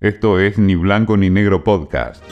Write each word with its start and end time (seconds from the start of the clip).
Esto 0.00 0.38
es 0.38 0.58
Ni 0.58 0.76
Blanco 0.76 1.16
ni 1.16 1.28
Negro 1.28 1.64
Podcast. 1.64 2.22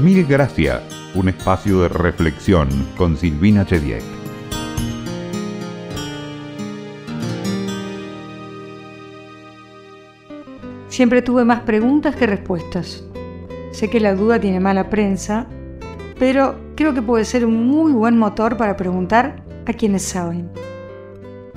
Mil 0.00 0.24
gracias, 0.26 0.80
un 1.16 1.28
espacio 1.28 1.80
de 1.80 1.88
reflexión 1.88 2.68
con 2.96 3.16
Silvina 3.16 3.66
Chediek. 3.66 4.00
Siempre 10.86 11.20
tuve 11.20 11.44
más 11.44 11.62
preguntas 11.62 12.14
que 12.14 12.28
respuestas. 12.28 13.02
Sé 13.72 13.90
que 13.90 13.98
la 13.98 14.14
duda 14.14 14.38
tiene 14.38 14.60
mala 14.60 14.88
prensa, 14.88 15.48
pero 16.20 16.54
creo 16.76 16.94
que 16.94 17.02
puede 17.02 17.24
ser 17.24 17.44
un 17.44 17.66
muy 17.66 17.90
buen 17.90 18.16
motor 18.16 18.56
para 18.56 18.76
preguntar 18.76 19.42
a 19.66 19.72
quienes 19.72 20.04
saben. 20.04 20.48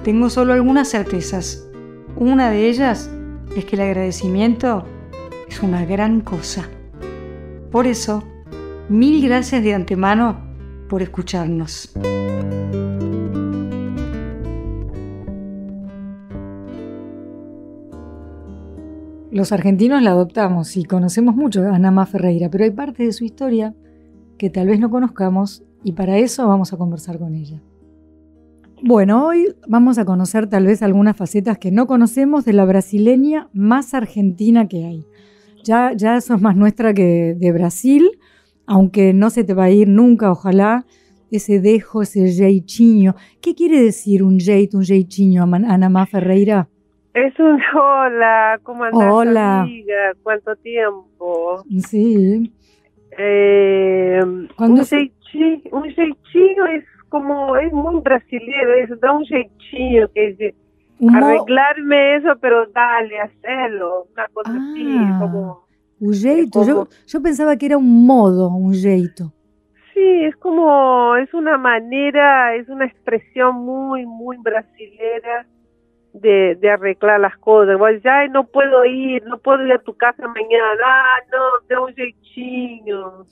Tengo 0.01 0.31
solo 0.31 0.53
algunas 0.53 0.89
certezas. 0.89 1.69
Una 2.15 2.49
de 2.49 2.69
ellas 2.69 3.11
es 3.55 3.65
que 3.65 3.75
el 3.75 3.83
agradecimiento 3.83 4.87
es 5.49 5.63
una 5.63 5.83
gran 5.85 6.21
cosa. 6.21 6.69
Por 7.71 7.87
eso, 7.87 8.23
mil 8.87 9.23
gracias 9.23 9.63
de 9.63 9.73
antemano 9.73 10.37
por 10.87 11.01
escucharnos. 11.01 11.91
Los 19.31 19.51
argentinos 19.51 20.01
la 20.01 20.11
adoptamos 20.11 20.75
y 20.75 20.83
conocemos 20.83 21.35
mucho 21.35 21.61
a 21.61 21.77
Nama 21.77 22.05
Ferreira, 22.05 22.49
pero 22.49 22.63
hay 22.63 22.71
partes 22.71 23.07
de 23.07 23.13
su 23.13 23.25
historia 23.25 23.75
que 24.37 24.49
tal 24.49 24.67
vez 24.67 24.79
no 24.79 24.89
conozcamos 24.89 25.63
y 25.83 25.93
para 25.93 26.17
eso 26.17 26.47
vamos 26.47 26.73
a 26.73 26.77
conversar 26.77 27.19
con 27.19 27.35
ella. 27.35 27.61
Bueno, 28.81 29.25
hoy 29.25 29.55
vamos 29.67 29.97
a 29.97 30.05
conocer 30.05 30.47
tal 30.47 30.65
vez 30.65 30.81
algunas 30.81 31.15
facetas 31.15 31.57
que 31.57 31.69
no 31.69 31.85
conocemos 31.85 32.45
de 32.45 32.53
la 32.53 32.65
brasileña 32.65 33.49
más 33.53 33.93
argentina 33.93 34.67
que 34.67 34.85
hay. 34.85 35.05
Ya, 35.63 35.91
ya 35.95 36.21
sos 36.21 36.41
más 36.41 36.55
nuestra 36.55 36.93
que 36.93 37.35
de 37.37 37.51
Brasil, 37.51 38.09
aunque 38.65 39.13
no 39.13 39.29
se 39.29 39.43
te 39.43 39.53
va 39.53 39.65
a 39.65 39.69
ir 39.71 39.87
nunca, 39.87 40.31
ojalá, 40.31 40.85
ese 41.31 41.59
dejo, 41.59 42.01
ese 42.01 42.27
jeitinho. 42.31 43.15
¿Qué 43.41 43.53
quiere 43.55 43.81
decir 43.81 44.23
un 44.23 44.39
jeito, 44.39 44.77
un 44.77 44.83
jeitinho, 44.85 45.43
Ana 45.43 46.05
Ferreira? 46.05 46.67
Es 47.13 47.37
un 47.39 47.59
hola, 47.75 48.59
¿cómo 48.63 48.83
Hola. 48.91 49.61
amiga? 49.61 50.13
¿Cuánto 50.23 50.55
tiempo? 50.57 51.63
Sí. 51.79 52.51
Eh, 53.17 54.21
un, 54.57 54.85
se- 54.85 54.97
jeitinho, 55.33 55.61
un 55.71 55.83
jeitinho 55.89 56.65
es 56.67 56.85
como, 57.09 57.57
es 57.57 57.71
muy 57.73 57.99
brasileño, 58.01 58.73
es 58.83 58.99
da 59.01 59.11
un 59.11 59.25
jeitinho, 59.25 60.07
que 60.13 60.29
es 60.29 60.37
arreglarme 61.07 62.15
eso, 62.17 62.29
pero 62.41 62.65
dale, 62.67 63.19
hacelo, 63.19 64.07
una 64.13 64.27
cosa 64.33 64.51
así, 64.51 64.95
Ah. 64.99 65.17
como... 65.21 65.65
un 66.01 66.13
jeito. 66.13 66.63
Yo, 66.65 66.73
como- 66.75 66.87
yo 67.07 67.21
pensaba 67.21 67.55
que 67.57 67.65
era 67.67 67.77
un 67.77 68.05
modo, 68.05 68.49
un 68.49 68.73
jeito. 68.73 69.31
Sí, 69.93 70.23
es 70.23 70.35
como, 70.37 71.15
es 71.17 71.33
una 71.33 71.57
manera, 71.57 72.55
es 72.55 72.69
una 72.69 72.85
expresión 72.85 73.55
muy, 73.65 74.05
muy 74.05 74.37
brasilera 74.37 75.45
de, 76.13 76.55
de 76.55 76.69
arreglar 76.71 77.19
las 77.19 77.37
cosas. 77.37 77.77
Vos 77.77 77.91
ya 78.03 78.27
no 78.29 78.45
puedo 78.45 78.85
ir, 78.85 79.23
no 79.25 79.37
puedo 79.39 79.65
ir 79.65 79.73
a 79.73 79.79
tu 79.81 79.93
casa 79.97 80.25
mañana, 80.27 80.83
ah, 80.85 81.17
no, 81.31 81.67
de 81.67 81.81
un 81.81 81.93
jeitinho. 81.93 83.25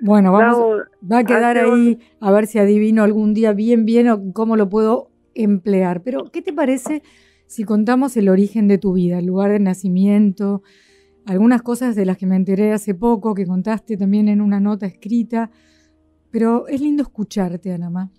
Bueno, 0.00 0.30
vamos, 0.32 0.82
va 1.10 1.18
a 1.18 1.24
quedar 1.24 1.56
un- 1.66 1.72
ahí 1.98 1.98
a 2.20 2.30
ver 2.30 2.46
si 2.46 2.60
adivino 2.60 3.02
algún 3.02 3.34
día 3.34 3.52
bien, 3.52 3.84
bien 3.84 4.08
o 4.08 4.32
cómo 4.32 4.56
lo 4.56 4.68
puedo 4.68 5.08
emplear. 5.42 6.02
Pero, 6.02 6.24
¿qué 6.32 6.42
te 6.42 6.52
parece 6.52 7.02
si 7.46 7.64
contamos 7.64 8.16
el 8.16 8.28
origen 8.28 8.68
de 8.68 8.78
tu 8.78 8.92
vida, 8.92 9.18
el 9.18 9.26
lugar 9.26 9.50
de 9.50 9.60
nacimiento, 9.60 10.62
algunas 11.26 11.62
cosas 11.62 11.96
de 11.96 12.04
las 12.04 12.18
que 12.18 12.26
me 12.26 12.36
enteré 12.36 12.72
hace 12.72 12.94
poco, 12.94 13.34
que 13.34 13.46
contaste 13.46 13.96
también 13.96 14.28
en 14.28 14.40
una 14.40 14.60
nota 14.60 14.86
escrita? 14.86 15.50
Pero 16.30 16.66
es 16.68 16.80
lindo 16.80 17.02
escucharte, 17.02 17.72
Anamá. 17.72 18.10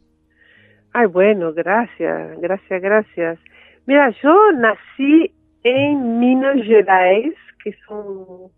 Ay, 0.94 1.06
bueno, 1.08 1.54
gracias, 1.54 2.40
gracias, 2.42 2.82
gracias. 2.82 3.40
Mira, 3.86 4.14
yo 4.24 4.52
nací 4.54 5.32
en 5.64 6.20
Minas 6.20 6.58
Gerais, 6.64 7.36
que 7.64 7.70
es 7.70 7.90
un, 7.90 8.52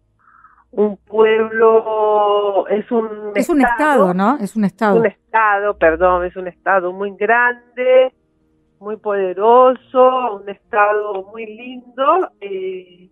un 0.71 0.97
pueblo, 0.97 2.67
es 2.67 2.89
un 2.91 3.31
Es 3.35 3.49
un 3.49 3.61
estado, 3.61 4.13
¿no? 4.13 4.37
Es 4.39 4.55
un 4.55 4.65
estado. 4.65 4.99
un 4.99 5.05
estado, 5.05 5.77
perdón, 5.77 6.25
es 6.25 6.35
un 6.35 6.47
estado 6.47 6.93
muy 6.93 7.15
grande, 7.17 8.13
muy 8.81 8.97
poderoso, 8.97 10.37
un 10.41 10.49
estado 10.49 11.23
muy 11.31 11.45
lindo. 11.45 12.31
eh, 12.41 13.09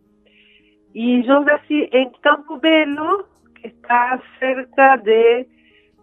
y 0.91 1.24
yo 1.24 1.40
nací 1.41 1.88
en 1.91 2.09
Campo 2.22 2.59
Belo, 2.59 3.28
que 3.62 3.68
está 3.68 4.19
cerca 4.40 4.97
de 4.97 5.47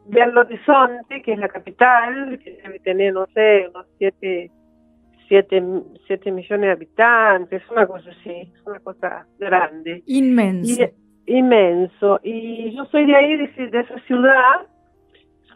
Belo 0.06 0.42
Horizonte, 0.42 1.20
que 1.22 1.32
es 1.32 1.38
la 1.38 1.48
capital, 1.48 2.38
que 2.38 2.60
debe 2.62 2.78
tener, 2.78 3.12
no 3.12 3.26
sé, 3.34 3.66
unos 3.68 3.86
siete, 3.98 4.52
siete, 5.26 5.60
siete 6.06 6.30
millones 6.30 6.66
de 6.68 6.72
habitantes, 6.72 7.62
una 7.68 7.86
cosa 7.86 8.10
así, 8.10 8.52
una 8.64 8.78
cosa 8.78 9.26
grande 9.40 10.04
Inmenso. 10.06 10.84
y, 11.26 11.38
inmenso. 11.38 12.20
Y 12.22 12.72
yo 12.76 12.84
soy 12.86 13.06
de 13.06 13.16
ahí, 13.16 13.36
de, 13.36 13.48
de 13.66 13.80
esa 13.80 13.98
ciudad. 14.06 14.66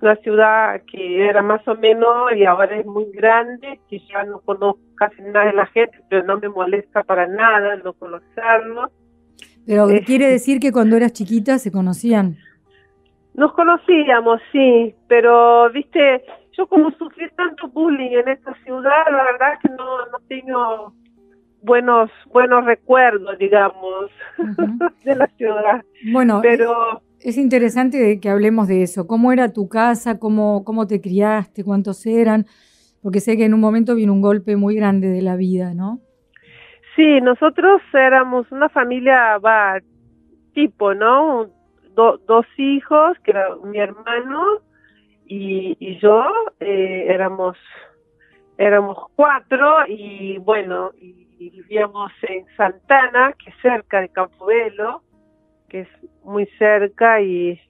Una 0.01 0.17
ciudad 0.17 0.83
que 0.91 1.29
era 1.29 1.43
más 1.43 1.67
o 1.69 1.75
menos 1.75 2.33
y 2.35 2.45
ahora 2.45 2.79
es 2.79 2.87
muy 2.87 3.11
grande, 3.13 3.81
que 3.89 3.99
ya 3.99 4.25
no 4.25 4.41
conozco 4.41 4.81
casi 4.97 5.21
nada 5.23 5.47
de 5.47 5.53
la 5.53 5.67
gente, 5.67 5.99
pero 6.09 6.25
no 6.25 6.39
me 6.39 6.49
molesta 6.49 7.03
para 7.03 7.27
nada 7.27 7.77
no 7.77 7.93
conocerlo. 7.93 8.91
Pero 9.67 9.91
eh, 9.91 10.03
quiere 10.05 10.27
decir 10.29 10.59
que 10.59 10.73
cuando 10.73 10.97
eras 10.97 11.13
chiquita 11.13 11.59
se 11.59 11.71
conocían. 11.71 12.37
Nos 13.35 13.53
conocíamos, 13.53 14.41
sí, 14.53 14.95
pero, 15.07 15.71
viste, 15.71 16.23
yo 16.57 16.67
como 16.67 16.91
sufrí 16.93 17.29
tanto 17.37 17.69
bullying 17.69 18.19
en 18.19 18.29
esta 18.29 18.55
ciudad, 18.65 19.05
la 19.11 19.25
verdad 19.25 19.53
es 19.55 19.59
que 19.61 19.69
no, 19.77 20.07
no 20.07 20.19
tengo 20.29 20.95
buenos 21.63 22.11
buenos 22.33 22.65
recuerdos, 22.65 23.39
digamos, 23.39 24.11
de 25.05 25.15
la 25.15 25.27
ciudad. 25.37 25.85
Bueno, 26.13 26.41
Pero 26.43 27.03
Es 27.23 27.37
interesante 27.37 28.19
que 28.19 28.31
hablemos 28.31 28.67
de 28.67 28.83
eso. 28.83 29.07
¿Cómo 29.07 29.33
era 29.33 29.53
tu 29.53 29.69
casa? 29.69 30.19
¿Cómo, 30.19 30.65
¿Cómo 30.65 30.87
te 30.87 31.01
criaste? 31.01 31.65
¿Cuántos 31.65 32.07
eran? 32.07 32.47
Porque 33.03 33.21
sé 33.21 33.37
que 33.37 33.45
en 33.45 33.55
un 33.55 33.61
momento 33.61 33.95
vino 33.95 34.13
un 34.13 34.23
golpe 34.23 34.57
muy 34.57 34.75
grande 34.75 35.09
de 35.09 35.23
la 35.23 35.37
vida, 35.37 35.75
¿no? 35.75 36.01
Sí, 36.97 37.21
nosotros 37.21 37.81
éramos 37.93 38.51
una 38.51 38.69
familia, 38.69 39.39
va, 39.39 39.79
tipo, 40.55 40.95
¿no? 40.95 41.47
Do- 41.95 42.19
dos 42.27 42.47
hijos, 42.57 43.17
que 43.23 43.33
era 43.33 43.55
mi 43.65 43.79
hermano 43.79 44.63
y, 45.27 45.99
yo, 46.01 46.25
eh, 46.59 47.07
éramos, 47.09 47.57
éramos 48.59 48.99
cuatro 49.15 49.87
y 49.87 50.39
bueno, 50.39 50.91
y 51.01 51.27
vivíamos 51.39 52.11
en 52.23 52.45
Santana, 52.57 53.33
que 53.33 53.51
es 53.51 53.57
cerca 53.63 54.01
de 54.01 54.09
Campobelo, 54.09 55.03
que 55.71 55.81
es 55.81 55.89
muy 56.23 56.47
cerca 56.59 57.21
y 57.23 57.61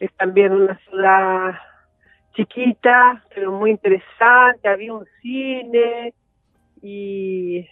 es 0.00 0.12
también 0.14 0.52
una 0.52 0.76
ciudad 0.88 1.54
chiquita, 2.34 3.22
pero 3.34 3.52
muy 3.52 3.70
interesante, 3.70 4.68
había 4.68 4.94
un 4.94 5.06
cine 5.20 6.12
y 6.82 7.68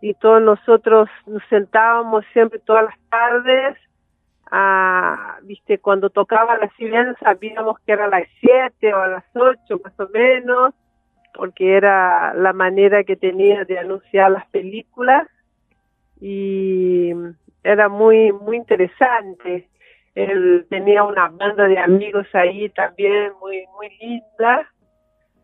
y 0.00 0.14
todos 0.14 0.42
nosotros 0.42 1.08
nos 1.26 1.42
sentábamos 1.48 2.24
siempre 2.32 2.58
todas 2.60 2.84
las 2.84 2.98
tardes 3.08 3.76
a, 4.50 5.38
viste, 5.42 5.78
cuando 5.78 6.10
tocaba 6.10 6.56
la 6.58 6.70
sirena 6.76 7.14
sabíamos 7.18 7.78
que 7.80 7.92
era 7.92 8.04
a 8.04 8.08
las 8.08 8.28
siete 8.38 8.94
o 8.94 8.98
a 8.98 9.08
las 9.08 9.24
ocho 9.34 9.80
más 9.82 9.98
o 9.98 10.08
menos, 10.10 10.74
porque 11.34 11.76
era 11.76 12.32
la 12.34 12.52
manera 12.52 13.02
que 13.02 13.16
tenía 13.16 13.64
de 13.64 13.78
anunciar 13.78 14.30
las 14.30 14.46
películas. 14.50 15.26
Y 16.20 17.12
era 17.66 17.88
muy, 17.88 18.32
muy 18.32 18.56
interesante. 18.56 19.68
Él 20.14 20.66
tenía 20.70 21.02
una 21.02 21.28
banda 21.28 21.66
de 21.66 21.78
amigos 21.78 22.26
ahí 22.32 22.68
también 22.70 23.32
muy, 23.40 23.64
muy 23.76 23.90
linda 24.00 24.70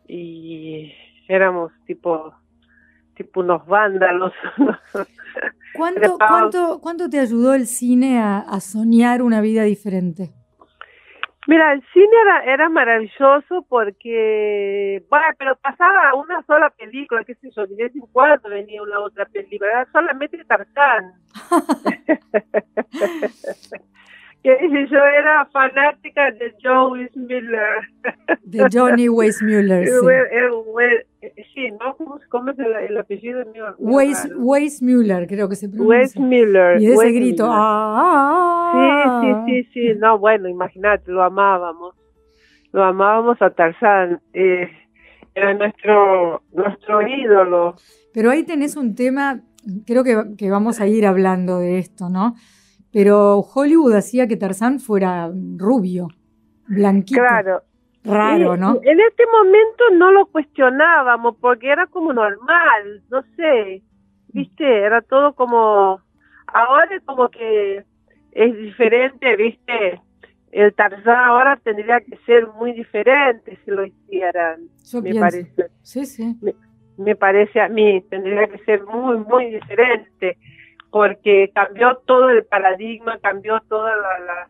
y 0.06 0.92
éramos 1.28 1.72
tipo 1.86 2.32
tipo 3.14 3.40
unos 3.40 3.66
vándalos. 3.66 4.32
¿Cuánto, 5.74 6.16
cuánto, 6.16 6.80
cuánto 6.80 7.10
te 7.10 7.18
ayudó 7.18 7.54
el 7.54 7.66
cine 7.66 8.18
a, 8.18 8.38
a 8.38 8.60
soñar 8.60 9.22
una 9.22 9.40
vida 9.40 9.64
diferente? 9.64 10.30
Mira, 11.48 11.72
el 11.72 11.82
cine 11.92 12.06
era, 12.22 12.44
era 12.44 12.68
maravilloso 12.68 13.66
porque, 13.68 15.04
bueno, 15.10 15.26
pero 15.38 15.56
pasaba 15.56 16.14
una 16.14 16.40
sola 16.44 16.70
película, 16.70 17.24
qué 17.24 17.34
sé 17.34 17.50
yo, 17.50 17.66
de 17.66 17.74
vez 17.74 17.92
en 17.96 18.02
cuando 18.12 18.48
venía 18.48 18.80
una 18.80 19.00
otra 19.00 19.26
película, 19.26 19.70
era 19.70 19.88
solamente 19.90 20.44
Tarzán. 20.44 21.14
que 24.42 24.88
yo 24.90 24.98
era 24.98 25.46
fanática 25.52 26.30
de 26.32 26.52
Joe 26.62 27.08
Miller. 27.14 27.88
De 28.42 28.66
Johnny 28.72 29.08
Weissmuller. 29.08 29.86
sí. 29.88 29.92
Un 29.94 30.72
buen- 30.72 31.04
sí, 31.54 31.70
¿no? 31.80 31.96
¿Cómo, 31.96 32.18
¿cómo 32.28 32.50
es 32.50 32.58
el, 32.58 32.72
el 32.90 32.98
apellido 32.98 33.44
mío? 33.52 33.66
Weiss, 33.78 34.82
Müller, 34.82 35.26
creo 35.26 35.48
que 35.48 35.56
se 35.56 35.68
pronuncia. 35.68 35.98
Weiss 35.98 36.18
Müller. 36.18 36.80
Y 36.80 36.86
ese 36.86 37.12
grito, 37.12 37.46
ah 37.48 39.20
sí, 39.22 39.28
sí, 39.30 39.64
sí, 39.64 39.70
sí, 39.92 39.98
no, 39.98 40.18
bueno, 40.18 40.48
imagínate, 40.48 41.10
lo 41.12 41.22
amábamos. 41.22 41.94
Lo 42.72 42.82
amábamos 42.84 43.40
a 43.42 43.50
Tarzán. 43.50 44.20
Eh, 44.32 44.68
era 45.34 45.54
nuestro, 45.54 46.42
nuestro 46.52 47.06
ídolo. 47.06 47.76
Pero 48.12 48.30
ahí 48.30 48.44
tenés 48.44 48.76
un 48.76 48.94
tema, 48.94 49.40
creo 49.86 50.04
que, 50.04 50.22
que 50.36 50.50
vamos 50.50 50.80
a 50.80 50.86
ir 50.86 51.06
hablando 51.06 51.58
de 51.58 51.78
esto, 51.78 52.08
¿no? 52.08 52.34
Pero 52.92 53.40
Hollywood 53.40 53.94
hacía 53.94 54.26
que 54.28 54.36
Tarzán 54.36 54.78
fuera 54.78 55.30
rubio, 55.56 56.08
blanquito. 56.66 57.20
Claro, 57.20 57.62
Raro, 58.04 58.56
¿no? 58.56 58.80
En 58.82 59.00
este 59.00 59.24
momento 59.26 59.84
no 59.92 60.10
lo 60.10 60.26
cuestionábamos 60.26 61.36
porque 61.40 61.70
era 61.70 61.86
como 61.86 62.12
normal, 62.12 63.02
no 63.10 63.22
sé, 63.36 63.82
viste, 64.32 64.80
era 64.80 65.02
todo 65.02 65.34
como, 65.34 66.00
ahora 66.48 66.88
es 66.96 67.02
como 67.04 67.28
que 67.28 67.84
es 68.32 68.58
diferente, 68.58 69.36
viste, 69.36 70.00
el 70.50 70.74
Tarzán 70.74 71.16
ahora 71.16 71.56
tendría 71.62 72.00
que 72.00 72.16
ser 72.26 72.48
muy 72.48 72.72
diferente 72.72 73.56
si 73.64 73.70
lo 73.70 73.86
hicieran, 73.86 74.62
me 75.00 75.14
parece. 75.14 75.66
Sí, 75.82 76.04
sí. 76.04 76.36
Me, 76.98 77.14
parece 77.14 77.60
a 77.60 77.68
mí, 77.68 78.02
tendría 78.10 78.48
que 78.48 78.58
ser 78.64 78.82
muy, 78.84 79.18
muy 79.18 79.46
diferente 79.46 80.36
porque 80.92 81.50
cambió 81.52 81.96
todo 82.06 82.30
el 82.30 82.44
paradigma, 82.44 83.18
cambió 83.18 83.60
toda 83.68 83.96
la 83.96 84.48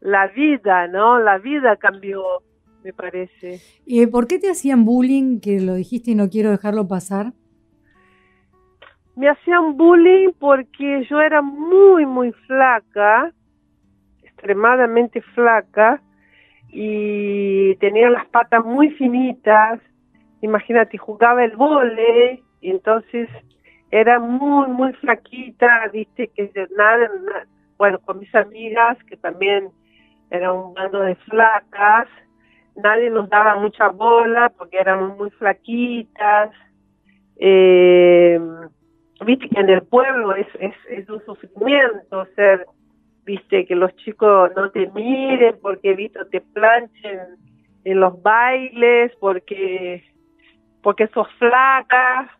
la 0.00 0.28
vida, 0.28 0.86
¿no? 0.88 1.18
La 1.18 1.38
vida 1.38 1.76
cambió, 1.76 2.22
me 2.84 2.92
parece. 2.92 3.60
¿Y 3.84 4.06
por 4.06 4.26
qué 4.26 4.38
te 4.38 4.50
hacían 4.50 4.84
bullying, 4.84 5.40
que 5.40 5.60
lo 5.60 5.74
dijiste 5.74 6.12
y 6.12 6.14
no 6.14 6.28
quiero 6.28 6.50
dejarlo 6.50 6.86
pasar? 6.86 7.32
Me 9.16 9.28
hacían 9.28 9.76
bullying 9.76 10.32
porque 10.38 11.06
yo 11.10 11.20
era 11.20 11.42
muy, 11.42 12.04
muy 12.06 12.32
flaca, 12.46 13.32
extremadamente 14.22 15.22
flaca, 15.34 16.02
y 16.68 17.74
tenía 17.76 18.10
las 18.10 18.26
patas 18.26 18.64
muy 18.64 18.90
finitas. 18.90 19.80
Imagínate, 20.42 20.98
jugaba 20.98 21.44
el 21.44 21.56
vole, 21.56 22.42
y 22.60 22.70
entonces 22.70 23.28
era 24.00 24.18
muy, 24.18 24.68
muy 24.68 24.92
flaquita, 24.92 25.88
viste, 25.90 26.28
que 26.28 26.50
nada, 26.76 27.08
bueno, 27.78 27.98
con 28.00 28.18
mis 28.18 28.34
amigas, 28.34 28.98
que 29.04 29.16
también 29.16 29.70
era 30.30 30.52
un 30.52 30.74
bando 30.74 31.00
de 31.00 31.14
flacas, 31.14 32.06
nadie 32.76 33.08
nos 33.08 33.30
daba 33.30 33.56
mucha 33.56 33.88
bola 33.88 34.52
porque 34.58 34.76
éramos 34.76 35.16
muy 35.16 35.30
flaquitas. 35.30 36.50
Eh, 37.36 38.38
viste 39.24 39.48
que 39.48 39.60
en 39.60 39.70
el 39.70 39.82
pueblo 39.82 40.34
es, 40.34 40.48
es, 40.60 40.74
es, 40.90 41.08
un 41.08 41.24
sufrimiento 41.24 42.26
ser, 42.34 42.66
viste, 43.24 43.64
que 43.64 43.76
los 43.76 43.96
chicos 43.96 44.50
no 44.54 44.70
te 44.72 44.90
miren 44.90 45.56
porque, 45.62 45.94
viste, 45.94 46.22
te 46.26 46.42
planchen 46.42 47.38
en 47.84 48.00
los 48.00 48.20
bailes 48.22 49.10
porque, 49.20 50.04
porque 50.82 51.06
sos 51.08 51.28
flaca 51.38 52.30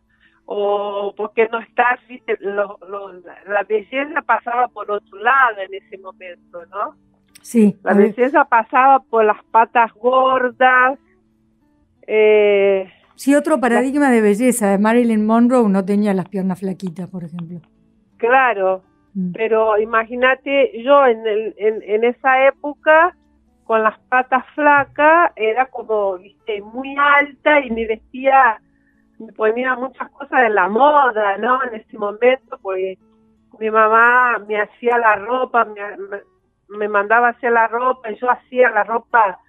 o 0.47 1.13
porque 1.17 1.49
no 1.51 1.59
estás, 1.59 2.01
viste, 2.09 2.39
la 2.41 3.63
belleza 3.69 4.23
pasaba 4.23 4.69
por 4.69 4.91
otro 4.91 5.19
lado 5.19 5.61
en 5.61 5.75
ese 5.75 5.99
momento, 5.99 6.65
¿no? 6.67 6.95
Sí. 7.43 7.77
La 7.83 7.95
belleza 7.95 8.45
pasaba 8.45 9.01
por 9.01 9.25
las 9.25 9.43
patas 9.53 9.93
gordas. 9.95 10.99
Eh, 12.07 12.89
sí, 13.15 13.35
otro 13.35 13.61
paradigma 13.61 14.11
de 14.11 14.21
belleza. 14.21 14.79
Marilyn 14.79 15.27
Monroe 15.27 15.69
no 15.69 15.85
tenía 15.85 16.15
las 16.15 16.29
piernas 16.29 16.61
flaquitas, 16.61 17.09
por 17.09 17.25
ejemplo. 17.25 17.61
Claro, 18.17 18.83
mm. 19.15 19.33
pero 19.33 19.79
imagínate, 19.79 20.83
yo 20.83 21.07
en, 21.07 21.27
el, 21.27 21.55
en, 21.59 22.05
esa 22.05 22.47
época, 22.49 23.17
con 23.65 23.83
las 23.83 23.99
patas 24.09 24.45
flacas, 24.55 25.33
era 25.37 25.67
como, 25.67 26.19
viste, 26.19 26.63
muy 26.63 26.97
alta 26.99 27.61
y 27.61 27.71
me 27.71 27.87
vestía, 27.87 28.61
me 29.19 29.33
ponía 29.33 29.75
muchas 29.75 30.11
cosas 30.11 30.43
de 30.43 30.51
la 30.51 30.69
moda, 30.69 31.39
¿no? 31.39 31.63
En 31.65 31.75
ese 31.75 31.99
momento, 31.99 32.59
porque 32.63 32.99
mi 33.59 33.71
mamá 33.71 34.39
me 34.47 34.61
hacía 34.61 34.99
la 34.99 35.17
ropa, 35.17 35.65
me, 35.65 35.81
me 36.69 36.89
mandaba 36.89 37.29
hacer 37.29 37.53
la 37.53 37.69
ropa 37.69 38.11
y 38.11 38.17
yo 38.19 38.31
hacía 38.31 38.71
la 38.71 38.85
ropa 38.85 39.41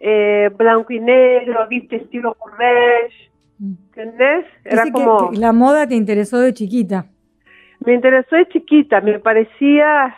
eh, 0.00 0.50
blanco 0.56 0.92
y 0.92 1.00
negro, 1.00 1.66
viste, 1.68 1.96
estilo 1.96 2.36
Courrèges, 2.38 3.12
mm. 3.58 3.72
¿entendés? 3.86 4.46
Era 4.64 4.84
como... 4.92 5.30
la 5.32 5.52
moda 5.52 5.86
te 5.88 5.96
interesó 5.96 6.38
de 6.38 6.54
chiquita. 6.54 7.06
Me 7.84 7.94
interesó 7.94 8.36
de 8.36 8.48
chiquita, 8.48 9.00
me 9.00 9.18
parecía, 9.18 10.16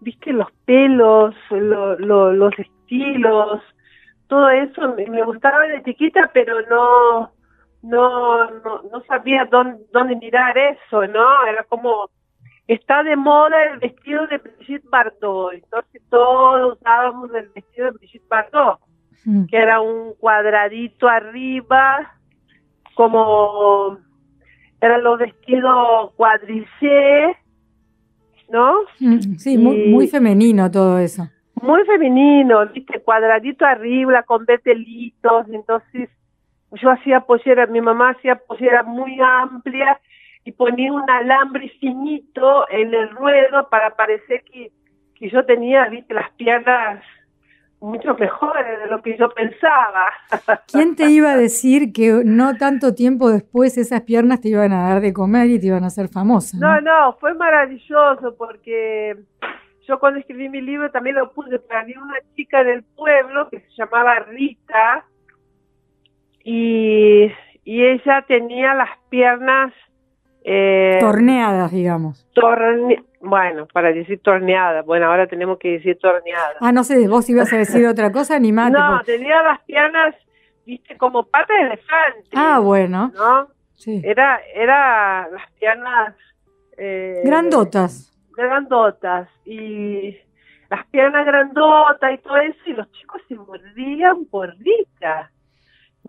viste, 0.00 0.32
los 0.32 0.50
pelos, 0.64 1.34
los 1.50 2.58
estilos, 2.58 3.62
todo 4.28 4.48
eso 4.50 4.94
me, 4.94 5.22
gustaba 5.24 5.62
de 5.64 5.82
chiquita, 5.82 6.30
pero 6.32 6.60
no, 6.68 7.32
no, 7.82 8.50
no, 8.50 8.82
no 8.90 9.02
sabía 9.06 9.44
dónde, 9.50 9.84
dónde 9.92 10.16
mirar 10.16 10.56
eso, 10.56 11.06
¿no? 11.06 11.46
Era 11.46 11.64
como 11.64 12.10
está 12.68 13.02
de 13.02 13.16
moda 13.16 13.56
el 13.64 13.78
vestido 13.80 14.26
de 14.28 14.38
Brigitte 14.38 14.88
Bardot, 14.88 15.52
entonces 15.52 16.02
todos 16.08 16.78
usábamos 16.78 17.34
el 17.34 17.48
vestido 17.48 17.86
de 17.86 17.98
Brigitte 17.98 18.28
Bardot, 18.28 18.78
mm. 19.24 19.46
que 19.46 19.56
era 19.56 19.80
un 19.80 20.14
cuadradito 20.14 21.08
arriba, 21.08 22.12
como 22.94 23.98
eran 24.80 25.02
los 25.02 25.18
vestidos 25.18 26.12
cuadrillé, 26.14 27.36
¿no? 28.48 28.74
Mm, 29.00 29.18
sí, 29.38 29.58
muy, 29.58 29.88
muy 29.88 30.08
femenino 30.08 30.70
todo 30.70 30.98
eso. 30.98 31.28
Muy 31.60 31.84
femenino, 31.84 32.66
viste, 32.66 33.00
cuadradito 33.00 33.64
arriba, 33.64 34.22
con 34.24 34.44
betelitos, 34.44 35.46
entonces 35.50 36.10
yo 36.80 36.90
hacía 36.90 37.20
pollera, 37.20 37.66
mi 37.66 37.80
mamá 37.80 38.10
hacía 38.10 38.36
pollera 38.36 38.82
muy 38.82 39.18
amplia 39.20 40.00
y 40.44 40.52
ponía 40.52 40.92
un 40.92 41.08
alambre 41.08 41.68
finito 41.80 42.68
en 42.70 42.94
el 42.94 43.10
ruedo 43.10 43.68
para 43.68 43.94
parecer 43.94 44.42
que, 44.44 44.70
que 45.14 45.30
yo 45.30 45.44
tenía, 45.44 45.88
viste, 45.88 46.14
las 46.14 46.30
piernas 46.32 47.02
mucho 47.82 48.14
mejores 48.14 48.78
de 48.78 48.86
lo 48.86 49.02
que 49.02 49.16
yo 49.18 49.28
pensaba. 49.30 50.06
¿Quién 50.72 50.94
te 50.94 51.10
iba 51.10 51.32
a 51.32 51.36
decir 51.36 51.92
que 51.92 52.22
no 52.24 52.56
tanto 52.56 52.94
tiempo 52.94 53.30
después 53.30 53.76
esas 53.76 54.02
piernas 54.02 54.40
te 54.40 54.48
iban 54.48 54.72
a 54.72 54.88
dar 54.88 55.00
de 55.00 55.12
comer 55.12 55.50
y 55.50 55.58
te 55.58 55.66
iban 55.66 55.84
a 55.84 55.88
hacer 55.88 56.08
famosa? 56.08 56.56
No, 56.58 56.80
no, 56.80 57.14
fue 57.14 57.34
maravilloso 57.34 58.36
porque 58.38 59.16
yo 59.88 59.98
cuando 59.98 60.20
escribí 60.20 60.48
mi 60.48 60.60
libro 60.60 60.90
también 60.90 61.16
lo 61.16 61.32
puse, 61.32 61.58
para 61.58 61.84
mí 61.84 61.94
una 61.96 62.18
chica 62.36 62.62
del 62.62 62.84
pueblo 62.84 63.48
que 63.50 63.60
se 63.60 63.70
llamaba 63.76 64.20
Rita 64.20 65.01
y, 66.44 67.30
y 67.64 67.84
ella 67.84 68.24
tenía 68.26 68.74
las 68.74 68.90
piernas 69.08 69.72
eh, 70.44 70.98
torneadas, 71.00 71.70
digamos. 71.70 72.26
bueno, 73.20 73.66
para 73.72 73.92
decir 73.92 74.20
torneadas. 74.20 74.84
Bueno, 74.84 75.06
ahora 75.06 75.26
tenemos 75.26 75.58
que 75.58 75.72
decir 75.72 75.98
torneadas. 75.98 76.56
Ah, 76.60 76.72
no 76.72 76.84
sé, 76.84 77.06
vos 77.08 77.28
ibas 77.30 77.52
a 77.52 77.58
decir 77.58 77.86
otra 77.86 78.10
cosa, 78.10 78.38
ni 78.38 78.52
más. 78.52 78.72
No, 78.72 79.00
tenía 79.04 79.42
las 79.42 79.60
piernas, 79.62 80.14
viste, 80.66 80.96
como 80.96 81.24
pata 81.24 81.54
de 81.54 81.60
elefante. 81.60 82.30
Ah, 82.34 82.58
bueno. 82.58 83.12
¿No? 83.14 83.48
Sí. 83.74 84.00
Era, 84.04 84.40
era 84.54 85.28
las 85.28 85.50
piernas... 85.58 86.14
Eh, 86.76 87.22
grandotas. 87.24 88.12
Grandotas. 88.36 89.28
Y 89.44 90.16
las 90.70 90.86
piernas 90.86 91.26
grandotas 91.26 92.14
y 92.14 92.18
todo 92.18 92.36
eso, 92.38 92.58
y 92.66 92.72
los 92.72 92.90
chicos 92.92 93.22
se 93.28 93.34
mordían 93.36 94.24
por 94.26 94.56
rica. 94.58 95.30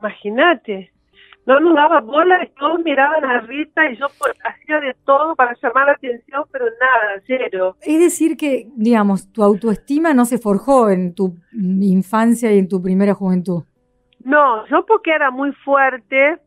Imagínate 0.04 0.94
no 1.46 1.60
nos 1.60 1.76
daba 1.76 2.00
bola 2.02 2.44
y 2.44 2.48
todos 2.58 2.82
miraban 2.84 3.24
a 3.26 3.42
Rita 3.42 3.90
y 3.90 3.98
yo 3.98 4.08
hacía 4.44 4.80
de 4.80 4.96
todo 5.06 5.36
para 5.36 5.56
llamar 5.62 5.88
la 5.88 5.94
atención, 5.94 6.44
pero 6.52 6.66
nada, 6.66 7.22
cero. 7.28 7.76
Es 7.82 8.00
decir 8.00 8.38
que, 8.38 8.70
digamos, 8.76 9.32
tu 9.32 9.44
autoestima 9.44 10.14
no 10.14 10.26
se 10.26 10.38
forjó 10.38 10.90
en 10.90 11.14
tu 11.14 11.36
infancia 11.52 12.52
y 12.52 12.60
en 12.60 12.70
tu 12.70 12.82
primera 12.82 13.14
juventud. 13.14 13.64
No, 14.24 14.66
yo 14.68 14.86
porque 14.86 15.12
era 15.12 15.32
muy 15.32 15.52
fuerte, 15.66 16.40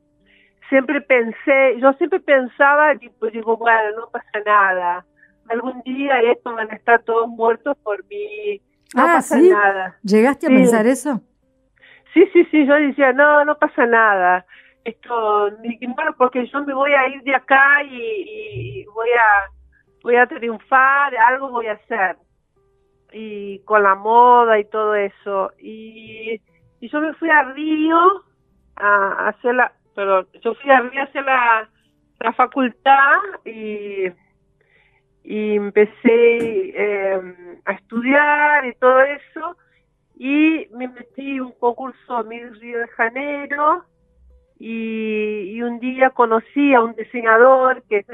siempre 0.70 1.02
pensé, 1.02 1.78
yo 1.78 1.92
siempre 1.94 2.20
pensaba, 2.20 2.94
pues 3.18 3.32
digo, 3.34 3.56
bueno, 3.58 3.98
no 3.98 4.08
pasa 4.10 4.40
nada. 4.46 5.06
Algún 5.50 5.82
día 5.82 6.20
estos 6.20 6.54
van 6.54 6.70
a 6.70 6.74
estar 6.74 7.02
todos 7.02 7.28
muertos 7.28 7.76
por 7.82 8.02
mí. 8.06 8.62
No 8.94 9.02
ah, 9.02 9.12
pasa 9.16 9.38
nada. 9.38 9.98
¿Llegaste 10.02 10.46
a 10.46 10.48
pensar 10.48 10.86
eso? 10.86 11.20
Sí, 12.16 12.26
sí, 12.32 12.46
sí, 12.50 12.66
yo 12.66 12.76
decía, 12.76 13.12
no, 13.12 13.44
no 13.44 13.58
pasa 13.58 13.84
nada. 13.84 14.46
Esto 14.84 15.50
bueno 15.50 16.14
porque 16.16 16.46
yo 16.46 16.64
me 16.64 16.72
voy 16.72 16.94
a 16.94 17.08
ir 17.08 17.22
de 17.24 17.34
acá 17.34 17.82
y, 17.82 18.86
voy 18.86 19.10
a 19.10 19.50
voy 20.02 20.16
a 20.16 20.26
triunfar 20.26 21.14
algo 21.14 21.50
voy 21.50 21.66
a 21.66 21.72
hacer 21.72 22.16
y 23.12 23.58
con 23.64 23.82
la 23.82 23.96
moda 23.96 24.58
y 24.58 24.64
todo 24.64 24.94
eso. 24.94 25.52
Y, 25.58 26.40
y 26.80 26.88
yo 26.88 27.02
me 27.02 27.12
fui 27.12 27.28
a 27.28 27.42
Río 27.52 28.24
a, 28.76 29.28
hacer 29.28 29.54
la 29.54 29.72
pero 29.94 30.26
yo 30.40 30.54
fui 30.54 30.70
a 30.70 30.78
hacer 31.02 31.22
la, 31.22 31.68
la 32.20 32.32
facultad 32.32 33.18
y, 33.44 34.06
y 35.22 35.56
empecé 35.56 35.92
eh, 36.02 37.20
a 37.66 37.72
estudiar 37.72 38.64
y 38.64 38.74
todo 38.76 39.02
eso 39.02 39.58
y 40.16 40.66
me 40.72 40.88
metí 40.88 41.38
un 41.40 41.52
concurso 41.52 42.16
a 42.16 42.22
Miss 42.22 42.58
Río 42.58 42.80
de 42.80 42.88
Janeiro 42.88 43.84
y, 44.58 45.60
un 45.62 45.78
día 45.78 46.10
conocí 46.10 46.72
a 46.72 46.80
un 46.80 46.94
diseñador 46.94 47.82
que 47.88 48.04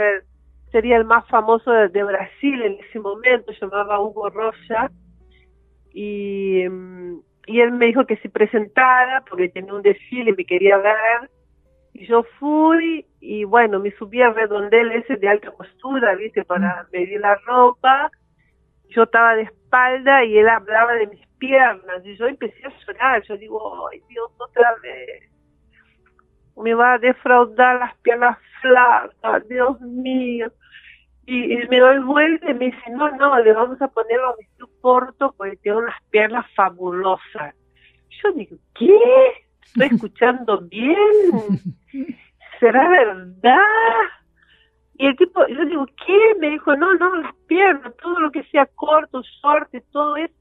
sería 0.72 0.96
el 0.96 1.04
más 1.04 1.26
famoso 1.28 1.70
de, 1.70 2.02
Brasil 2.02 2.62
en 2.62 2.78
ese 2.84 2.98
momento, 2.98 3.52
llamaba 3.60 4.00
Hugo 4.00 4.30
Rocha 4.30 4.90
y, 5.92 6.64
y 7.46 7.60
él 7.60 7.72
me 7.72 7.86
dijo 7.86 8.06
que 8.06 8.16
se 8.16 8.28
presentara 8.28 9.22
porque 9.28 9.50
tenía 9.50 9.74
un 9.74 9.82
desfile 9.82 10.30
y 10.30 10.34
me 10.34 10.44
quería 10.44 10.78
ver 10.78 11.30
y 11.94 12.06
yo 12.06 12.24
fui 12.38 13.06
y 13.20 13.44
bueno, 13.44 13.78
me 13.78 13.92
subí 13.92 14.22
al 14.22 14.34
redondel 14.34 14.92
ese 14.92 15.16
de 15.16 15.28
alta 15.28 15.50
costura, 15.50 16.14
¿viste? 16.16 16.44
Para 16.44 16.86
medir 16.92 17.20
la 17.20 17.36
ropa. 17.46 18.10
Yo 18.94 19.04
estaba 19.04 19.34
de 19.34 19.42
espalda 19.42 20.24
y 20.24 20.38
él 20.38 20.48
hablaba 20.48 20.92
de 20.94 21.06
mis 21.06 21.26
piernas 21.38 22.04
y 22.04 22.16
yo 22.16 22.26
empecé 22.26 22.66
a 22.66 22.72
llorar. 22.86 23.22
Yo 23.22 23.36
digo, 23.36 23.88
ay 23.88 24.00
Dios, 24.08 24.30
otra 24.38 24.74
vez. 24.82 25.30
Me 26.56 26.74
va 26.74 26.94
a 26.94 26.98
defraudar 26.98 27.78
las 27.78 27.96
piernas 27.98 28.38
flacas, 28.60 29.48
Dios 29.48 29.80
mío. 29.80 30.52
Y, 31.24 31.56
me 31.68 31.78
doy 31.78 31.98
vuelta 32.00 32.50
y 32.50 32.54
me 32.54 32.66
dice, 32.66 32.90
no, 32.90 33.10
no, 33.12 33.38
le 33.38 33.52
vamos 33.52 33.80
a 33.80 33.88
poner 33.88 34.18
un 34.20 34.36
vestido 34.36 34.68
corto 34.80 35.34
porque 35.36 35.56
tiene 35.56 35.78
unas 35.78 36.02
piernas 36.10 36.44
fabulosas. 36.54 37.54
Yo 38.22 38.32
digo, 38.32 38.56
¿qué? 38.74 38.98
¿Estoy 39.64 39.86
escuchando 39.92 40.60
bien? 40.62 41.62
¿Será 42.58 42.88
verdad? 42.88 43.58
Y 45.02 45.06
el 45.06 45.16
tipo, 45.16 45.44
yo 45.48 45.64
digo, 45.64 45.84
¿qué? 46.06 46.36
Me 46.38 46.50
dijo, 46.50 46.76
no, 46.76 46.94
no, 46.94 47.16
las 47.16 47.34
piernas, 47.48 47.92
todo 48.00 48.20
lo 48.20 48.30
que 48.30 48.44
sea 48.44 48.66
corto, 48.66 49.20
short, 49.42 49.68
todo 49.90 50.14
eso. 50.14 50.32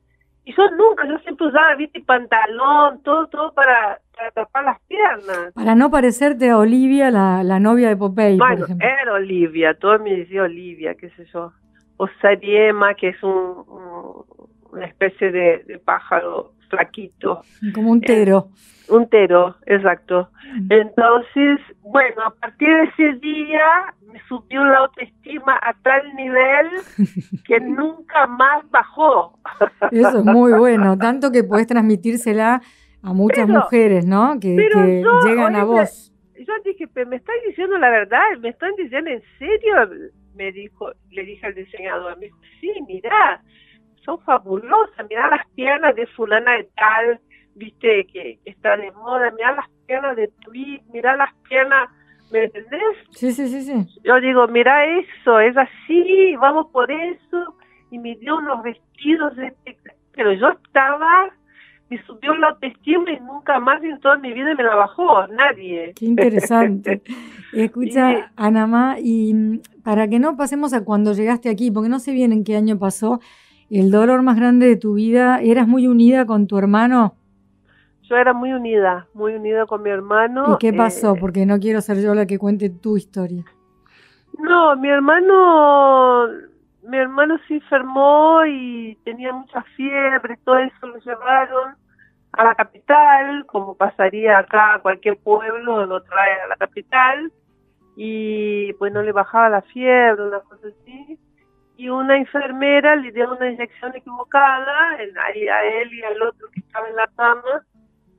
Y 0.46 0.54
yo 0.54 0.70
nunca, 0.78 1.08
yo 1.08 1.18
siempre 1.24 1.48
usaba, 1.48 1.74
viste, 1.74 2.00
pantalón, 2.02 3.02
todo, 3.02 3.26
todo 3.26 3.52
para, 3.56 4.00
tapar 4.36 4.64
las 4.66 4.80
piernas. 4.82 5.52
Para 5.56 5.74
no 5.74 5.90
parecerte 5.90 6.52
a 6.52 6.60
Olivia, 6.60 7.10
la, 7.10 7.44
la 7.44 7.60
novia 7.60 7.90
de 7.90 7.98
Popeye, 7.98 8.38
bueno, 8.38 8.58
por 8.58 8.66
ejemplo. 8.66 8.88
era 8.88 9.14
Olivia, 9.14 9.74
todo 9.74 9.98
me 9.98 10.16
decía 10.16 10.44
Olivia, 10.44 10.94
qué 10.94 11.10
sé 11.10 11.26
yo. 11.34 11.52
O 11.98 12.08
Sariema, 12.22 12.94
que 12.94 13.10
es 13.10 13.24
un, 13.24 13.66
una 14.72 14.86
especie 14.86 15.32
de, 15.32 15.82
pájaro 15.84 16.54
flaquito. 16.72 17.42
Como 17.76 17.92
un 17.92 18.02
tero. 18.02 18.50
Eh, 18.50 18.72
un 18.92 19.08
tero, 19.10 19.56
exacto. 19.66 20.30
Mm. 20.54 20.72
Entonces, 20.72 21.60
bueno, 21.82 22.24
a 22.26 22.32
partir 22.32 22.68
de 22.68 22.84
ese 22.84 23.20
día 23.20 23.94
me 24.12 24.20
subió 24.28 24.64
la 24.66 24.80
autoestima 24.80 25.58
a 25.62 25.74
tal 25.82 26.14
nivel 26.16 26.68
que 27.46 27.60
nunca 27.60 28.28
más 28.28 28.70
bajó. 28.70 29.38
Eso 29.92 30.20
es 30.20 30.26
muy 30.26 30.54
bueno, 30.54 30.98
tanto 31.00 31.32
que 31.32 31.44
puedes 31.44 31.68
transmitírsela 31.68 32.62
a 33.04 33.14
muchas 33.14 33.48
mujeres, 33.48 34.06
¿no? 34.06 34.40
Que, 34.40 34.56
llegan 35.26 35.56
a 35.56 35.64
vos. 35.64 36.14
Yo 36.36 36.54
dije, 36.66 36.88
pero 36.88 37.08
me 37.08 37.18
están 37.18 37.36
diciendo 37.48 37.78
la 37.78 37.90
verdad, 37.90 38.22
me 38.40 38.50
están 38.50 38.72
diciendo 38.76 39.10
en 39.12 39.22
serio, 39.38 39.76
me 40.36 40.52
dijo, 40.52 40.92
le 41.12 41.24
dije 41.24 41.46
al 41.46 41.56
diseñador, 41.56 42.18
me 42.18 42.26
dijo, 42.26 42.40
sí, 42.60 42.72
mira, 42.88 43.44
son 44.04 44.20
fabulosas, 44.22 45.06
mira 45.10 45.30
las 45.30 45.48
piernas 45.56 45.96
de 45.96 46.08
fulana 46.08 46.54
de 46.54 46.70
tal, 46.76 47.20
viste, 47.56 48.06
que, 48.08 48.40
está 48.46 48.78
de 48.78 48.92
moda, 48.92 49.32
mira 49.32 49.54
las 49.54 49.70
piernas 49.86 50.16
de 50.16 50.28
Tweet, 50.44 50.82
mira 50.92 51.16
las 51.16 51.34
piernas 51.48 51.90
¿Me 52.32 52.46
entendés? 52.46 52.98
Sí, 53.12 53.34
sí, 53.34 53.48
sí, 53.50 53.62
sí. 53.62 54.00
Yo 54.04 54.20
digo, 54.22 54.48
mira 54.48 54.86
eso, 54.86 55.40
es 55.40 55.56
así, 55.58 56.36
vamos 56.38 56.68
por 56.72 56.90
eso. 56.90 57.56
Y 57.90 58.00
me 58.00 58.16
dio 58.16 58.38
unos 58.38 58.64
vestidos, 58.64 59.34
pero 60.14 60.32
yo 60.34 60.50
estaba, 60.52 61.30
me 61.90 62.02
subió 62.06 62.34
la 62.36 62.50
autoestima 62.50 63.12
y 63.12 63.20
nunca 63.20 63.60
más 63.60 63.84
en 63.84 64.00
toda 64.00 64.18
mi 64.18 64.32
vida 64.32 64.56
me 64.56 64.64
la 64.64 64.76
bajó, 64.76 65.28
nadie. 65.28 65.94
Qué 65.98 66.06
interesante. 66.06 67.02
Escucha, 67.54 68.32
Anamá, 68.38 68.96
y 68.98 69.34
mm, 69.34 69.60
para 69.84 70.08
que 70.08 70.20
no 70.20 70.38
pasemos 70.38 70.72
a 70.74 70.86
cuando 70.86 71.12
llegaste 71.12 71.50
aquí, 71.50 71.70
porque 71.70 71.90
no 71.90 72.00
sé 72.00 72.14
bien 72.14 72.32
en 72.32 72.46
qué 72.46 72.56
año 72.56 72.80
pasó, 72.80 73.20
el 73.80 73.92
dolor 73.92 74.22
más 74.22 74.36
grande 74.36 74.68
de 74.68 74.76
tu 74.76 74.96
vida, 74.96 75.40
¿eras 75.42 75.68
muy 75.68 75.88
unida 75.88 76.26
con 76.26 76.48
tu 76.48 76.58
hermano? 76.58 77.16
yo 78.12 78.18
era 78.18 78.34
muy 78.34 78.52
unida, 78.52 79.08
muy 79.14 79.36
unida 79.36 79.66
con 79.66 79.84
mi 79.84 79.90
hermano. 79.90 80.54
¿Y 80.54 80.58
qué 80.58 80.74
pasó? 80.74 81.16
Eh, 81.16 81.18
Porque 81.18 81.46
no 81.46 81.58
quiero 81.60 81.80
ser 81.80 82.02
yo 82.02 82.14
la 82.14 82.26
que 82.26 82.38
cuente 82.38 82.70
tu 82.70 82.98
historia. 82.98 83.46
No, 84.38 84.76
mi 84.76 84.90
hermano, 84.90 86.28
mi 86.84 86.98
hermano 86.98 87.38
se 87.48 87.54
enfermó 87.54 88.46
y 88.46 88.98
tenía 89.06 89.32
mucha 89.32 89.62
fiebre, 89.78 90.38
todo 90.44 90.58
eso 90.58 90.88
lo 90.88 90.98
llevaron 90.98 91.76
a 92.34 92.44
la 92.44 92.56
capital, 92.56 93.46
como 93.46 93.76
pasaría 93.76 94.40
acá 94.40 94.74
a 94.74 94.82
cualquier 94.82 95.18
pueblo, 95.18 95.86
lo 95.86 96.04
trae 96.04 96.42
a 96.42 96.48
la 96.48 96.58
capital 96.58 97.32
y 97.96 98.74
pues 98.74 98.92
no 98.92 99.04
le 99.04 99.14
bajaba 99.14 99.50
la 99.50 99.62
fiebre, 99.62 100.22
una 100.22 100.42
cosa 100.42 100.68
así. 100.68 101.18
Y 101.82 101.90
una 101.90 102.16
enfermera 102.16 102.96
le 102.96 103.12
dio 103.12 103.34
una 103.34 103.50
inyección 103.50 103.96
equivocada 103.96 104.92
a 104.92 105.02
él 105.02 105.94
y 105.94 106.04
al 106.04 106.22
otro 106.22 106.48
que 106.54 106.60
estaba 106.60 106.88
en 106.88 106.96
la 106.96 107.08
cama 107.16 107.66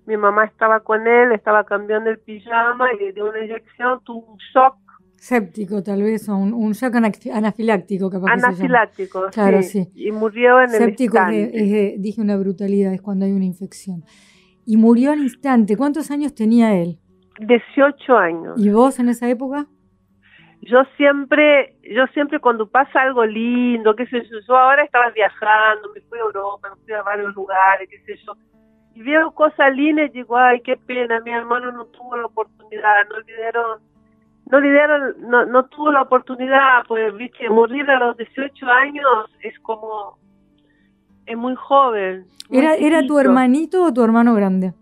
mi 0.06 0.16
mamá 0.16 0.44
estaba 0.44 0.80
con 0.80 1.06
él, 1.06 1.32
estaba 1.32 1.64
cambiando 1.64 2.10
el 2.10 2.18
pijama 2.18 2.92
y 2.92 2.98
le 2.98 3.12
dio 3.12 3.28
una 3.28 3.44
inyección, 3.44 4.00
tuvo 4.04 4.32
un 4.32 4.38
shock. 4.52 4.76
Séptico, 5.16 5.82
tal 5.84 6.02
vez, 6.02 6.28
o 6.28 6.36
un, 6.36 6.72
shock 6.72 6.96
anafiláctico, 6.96 8.10
capaz 8.10 8.32
Anafiláctico, 8.32 9.28
claro, 9.30 9.62
sí. 9.62 9.88
Y 9.94 10.10
murió 10.10 10.60
en 10.60 10.74
el 10.74 10.90
instante. 10.90 11.44
Séptico, 11.44 12.00
dije 12.02 12.20
una 12.20 12.36
brutalidad, 12.36 12.92
es 12.92 13.00
cuando 13.00 13.24
hay 13.24 13.32
una 13.32 13.44
infección. 13.44 14.02
Y 14.66 14.76
murió 14.76 15.12
al 15.12 15.20
instante. 15.20 15.76
¿Cuántos 15.76 16.10
años 16.10 16.34
tenía 16.34 16.74
él? 16.74 16.98
18 17.38 18.16
años. 18.16 18.54
¿Y 18.56 18.70
vos 18.70 18.98
en 18.98 19.10
esa 19.10 19.28
época? 19.30 19.68
Yo 20.62 20.84
siempre, 20.96 21.74
yo 21.82 22.06
siempre 22.14 22.38
cuando 22.38 22.68
pasa 22.68 23.02
algo 23.02 23.26
lindo, 23.26 23.96
qué 23.96 24.06
sé 24.06 24.22
yo, 24.30 24.38
yo 24.46 24.56
ahora 24.56 24.84
estaba 24.84 25.10
viajando, 25.10 25.90
me 25.92 26.00
fui 26.02 26.18
a 26.18 26.22
Europa, 26.22 26.70
me 26.70 26.84
fui 26.84 26.92
a 26.92 27.02
varios 27.02 27.34
lugares, 27.34 27.88
qué 27.90 27.98
sé 28.06 28.16
yo, 28.24 28.36
y 28.94 29.02
veo 29.02 29.32
cosas 29.32 29.74
lindas 29.74 30.10
y 30.10 30.18
digo, 30.18 30.36
ay, 30.36 30.60
qué 30.60 30.76
pena, 30.76 31.20
mi 31.20 31.32
hermano 31.32 31.72
no 31.72 31.86
tuvo 31.86 32.16
la 32.16 32.26
oportunidad, 32.26 33.08
no 33.10 33.18
le 33.18 33.34
dieron, 33.34 33.80
no 34.52 34.60
le 34.60 34.70
dieron, 34.70 35.14
no, 35.28 35.44
no 35.46 35.64
tuvo 35.64 35.90
la 35.90 36.02
oportunidad, 36.02 36.84
pues, 36.86 37.12
viste, 37.16 37.50
morir 37.50 37.90
a 37.90 37.98
los 37.98 38.16
18 38.16 38.66
años 38.66 39.36
es 39.40 39.58
como, 39.60 40.16
es 41.26 41.36
muy 41.36 41.56
joven. 41.56 42.26
¿Era, 42.50 42.74
¿Era 42.76 43.04
tu 43.04 43.18
hermanito 43.18 43.82
o 43.82 43.92
tu 43.92 44.04
hermano 44.04 44.32
grande? 44.34 44.74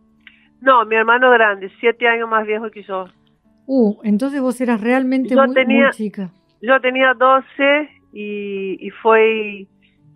No, 0.60 0.84
mi 0.84 0.96
hermano 0.96 1.30
grande, 1.30 1.72
siete 1.80 2.06
años 2.06 2.28
más 2.28 2.46
viejo 2.46 2.70
que 2.70 2.82
yo. 2.82 3.06
Uh, 3.72 4.00
entonces 4.02 4.40
vos 4.40 4.60
eras 4.60 4.80
realmente 4.80 5.36
muy, 5.36 5.64
muy 5.64 5.90
chica. 5.92 6.32
Yo 6.60 6.80
tenía 6.80 7.14
12 7.14 7.88
y, 8.12 8.84
y 8.84 8.90
fue 8.90 9.68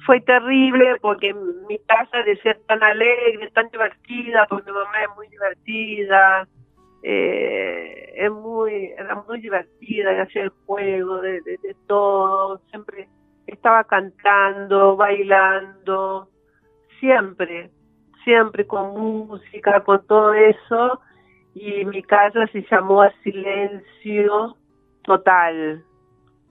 fue 0.05 0.21
terrible 0.23 0.97
porque 1.01 1.33
mi 1.33 1.79
casa 1.87 2.25
de 2.27 2.37
ser 2.39 2.61
tan 2.67 2.83
alegre, 2.83 3.49
tan 3.55 3.69
divertida, 3.71 4.45
porque 4.51 4.73
mi 4.73 4.77
mamá 4.77 5.03
es 5.05 5.17
muy 5.17 5.29
divertida, 5.29 6.49
eh, 7.05 8.13
es 8.17 8.31
muy, 8.33 8.93
era 8.99 9.23
muy 9.29 9.41
divertida 9.41 10.11
de 10.11 10.21
hacer 10.23 10.43
el 10.43 10.53
juego, 10.67 11.21
de, 11.21 11.41
de, 11.43 11.77
todo, 11.87 12.61
siempre 12.71 13.09
estaba 13.47 13.85
cantando, 13.85 14.97
bailando, 14.97 16.29
siempre, 16.99 17.71
siempre 18.25 18.67
con 18.67 18.95
música, 18.95 19.85
con 19.85 20.05
todo 20.09 20.35
eso, 20.35 21.01
y 21.55 21.85
mi 21.85 22.03
casa 22.03 22.47
se 22.49 22.67
llamó 22.71 23.03
a 23.03 23.13
silencio 23.23 24.57
total, 25.03 25.85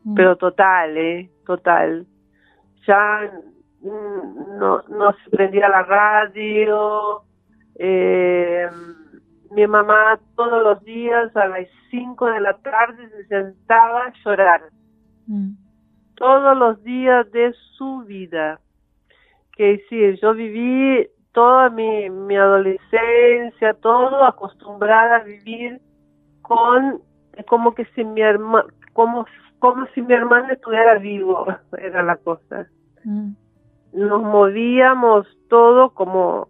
mm. 0.04 0.14
pero 0.16 0.36
total, 0.38 0.98
eh, 0.98 1.30
total 1.46 2.08
ya 2.88 3.32
no, 3.82 4.82
no 4.90 5.14
se 5.24 5.30
prendía 5.30 5.70
la 5.70 5.84
radio. 5.84 7.24
Eh, 7.76 8.68
mi 9.52 9.68
mamá 9.68 10.20
todos 10.36 10.64
los 10.64 10.84
días 10.84 11.36
a 11.36 11.48
las 11.48 11.68
5 11.92 12.26
de 12.28 12.42
la 12.42 12.58
tarde 12.58 13.10
se 13.10 13.26
sentaba 13.28 14.06
a 14.06 14.14
llorar. 14.24 14.62
Mm. 15.28 15.52
Todos 16.16 16.58
los 16.58 16.84
días 16.84 17.30
de 17.32 17.54
su 17.78 18.04
vida. 18.06 18.60
Que 19.56 19.78
decir, 19.78 20.20
yo 20.20 20.34
viví 20.34 21.08
toda 21.34 21.70
mi, 21.70 22.10
mi 22.10 22.38
adolescencia, 22.38 23.74
todo 23.76 24.24
acostumbrada 24.24 25.18
a 25.18 25.24
vivir 25.24 25.82
con 26.42 27.02
como 27.48 27.74
que 27.74 27.86
si 27.96 28.04
mi 28.04 28.22
hermano, 28.22 28.68
como 28.94 29.26
como 29.60 29.86
si 29.94 30.02
mi 30.02 30.14
hermano 30.14 30.52
estuviera 30.52 30.98
vivo, 31.00 31.46
era 31.78 32.04
la 32.04 32.18
cosa. 32.18 32.68
Mm. 33.04 33.32
Nos 33.94 34.22
movíamos 34.22 35.28
todo 35.50 35.92
como, 35.92 36.50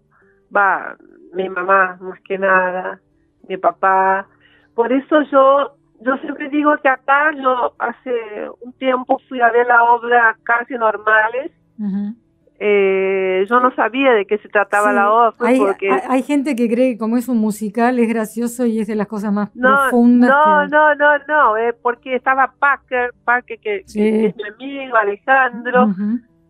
va, 0.56 0.98
mi 1.34 1.48
mamá 1.50 1.98
más 2.02 2.20
que 2.22 2.38
nada, 2.38 3.00
mi 3.48 3.58
papá, 3.58 4.28
por 4.74 4.92
eso 4.92 5.22
yo 5.32 5.75
yo 6.04 6.18
siempre 6.18 6.50
digo 6.50 6.75
que 6.78 6.90
acá 6.90 7.32
yo 7.34 7.74
hace 7.80 8.50
un 8.62 8.74
tiempo 8.74 9.20
fui 9.30 9.40
a 9.42 9.52
ver 9.52 9.68
la 9.68 9.84
obra 9.84 10.36
casi 10.44 10.74
normales. 10.74 11.52
Eh, 12.60 12.92
yo 13.45 13.59
no 13.59 13.73
sabía 13.75 14.12
de 14.13 14.25
qué 14.25 14.38
se 14.38 14.50
trataba 14.50 14.91
la 14.91 15.12
obra. 15.12 15.35
Hay, 15.39 15.59
porque... 15.59 15.89
hay, 15.89 16.23
gente 16.23 16.55
que 16.55 16.69
cree 16.69 16.93
que 16.93 16.97
como 16.97 17.17
es 17.17 17.27
un 17.27 17.38
musical 17.38 18.00
es 18.00 18.07
gracioso 18.07 18.65
y 18.65 18.79
es 18.79 18.88
de 18.88 18.95
las 18.95 19.07
cosas 19.07 19.31
más 19.31 19.50
profundas. 19.50 20.29
No, 20.29 20.67
no, 20.67 20.95
no, 20.95 21.17
no, 21.27 21.57
eh, 21.57 21.73
porque 21.73 22.15
estaba 22.15 22.53
Packer, 22.59 23.13
Packer 23.23 23.59
que, 23.59 23.77
es 23.77 23.95
mi 23.95 24.31
amigo, 24.31 24.97
Alejandro, 24.97 25.93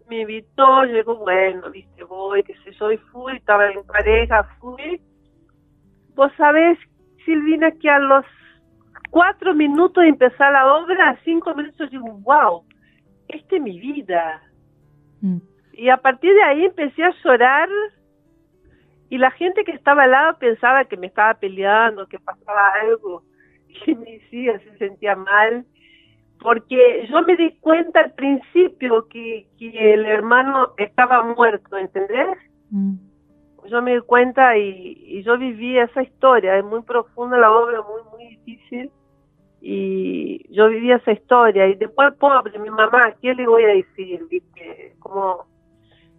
me 0.10 0.22
invitó, 0.22 0.86
yo 0.86 0.94
digo, 0.94 1.18
bueno, 1.18 1.70
viste, 1.72 2.04
voy, 2.04 2.44
qué 2.44 2.54
sé 2.64 2.72
yo, 2.80 2.92
y 2.92 2.98
fui, 2.98 3.36
estaba 3.36 3.72
en 3.72 3.84
pareja, 3.84 4.44
fui. 4.60 5.02
Vos 6.16 6.32
sabés, 6.38 6.78
Silvina, 7.26 7.72
que 7.72 7.90
a 7.90 8.00
los 8.00 8.26
cuatro 9.10 9.54
minutos 9.54 10.04
de 10.04 10.10
empezar 10.10 10.52
la 10.52 10.74
obra, 10.74 11.20
cinco 11.24 11.54
minutos 11.54 11.90
digo, 11.92 12.06
wow, 12.24 12.64
esta 13.28 13.56
es 13.56 13.62
mi 13.62 13.80
vida. 13.80 14.42
Mm. 15.22 15.53
Y 15.74 15.90
a 15.90 15.98
partir 15.98 16.34
de 16.34 16.44
ahí 16.44 16.66
empecé 16.66 17.04
a 17.04 17.14
llorar 17.24 17.70
y 19.10 19.18
la 19.18 19.32
gente 19.32 19.64
que 19.64 19.72
estaba 19.72 20.04
al 20.04 20.12
lado 20.12 20.38
pensaba 20.40 20.86
que 20.86 20.98
me 20.98 21.08
estaba 21.08 21.34
peleando, 21.36 22.08
que 22.08 22.20
pasaba 22.20 22.72
algo. 22.82 23.24
Y 23.88 23.96
me 23.96 24.12
decía, 24.12 24.60
se 24.60 24.78
sentía 24.78 25.16
mal. 25.16 25.66
Porque 26.40 27.08
yo 27.10 27.24
me 27.24 27.36
di 27.36 27.52
cuenta 27.60 28.02
al 28.02 28.14
principio 28.14 29.08
que, 29.08 29.48
que 29.58 29.94
el 29.94 30.06
hermano 30.06 30.74
estaba 30.78 31.24
muerto, 31.24 31.76
¿entendés? 31.78 32.38
Mm. 32.70 32.96
Yo 33.66 33.82
me 33.82 33.96
di 33.96 34.02
cuenta 34.02 34.56
y, 34.58 34.96
y 35.08 35.24
yo 35.24 35.40
viví 35.40 35.80
esa 35.80 36.04
historia. 36.04 36.58
Es 36.58 36.66
muy 36.66 36.84
profunda 36.84 37.38
la 37.38 37.52
obra, 37.52 37.82
muy, 37.82 38.02
muy 38.12 38.36
difícil 38.36 38.92
y 39.66 40.46
yo 40.54 40.68
vivía 40.68 40.98
esa 40.98 41.14
historia 41.14 41.68
y 41.68 41.76
después 41.76 42.14
pobre 42.16 42.60
mi 42.60 42.70
mamá 42.70 43.14
qué 43.22 43.34
le 43.34 43.48
voy 43.48 43.64
a 43.64 43.68
decir 43.70 44.20
como 45.00 45.46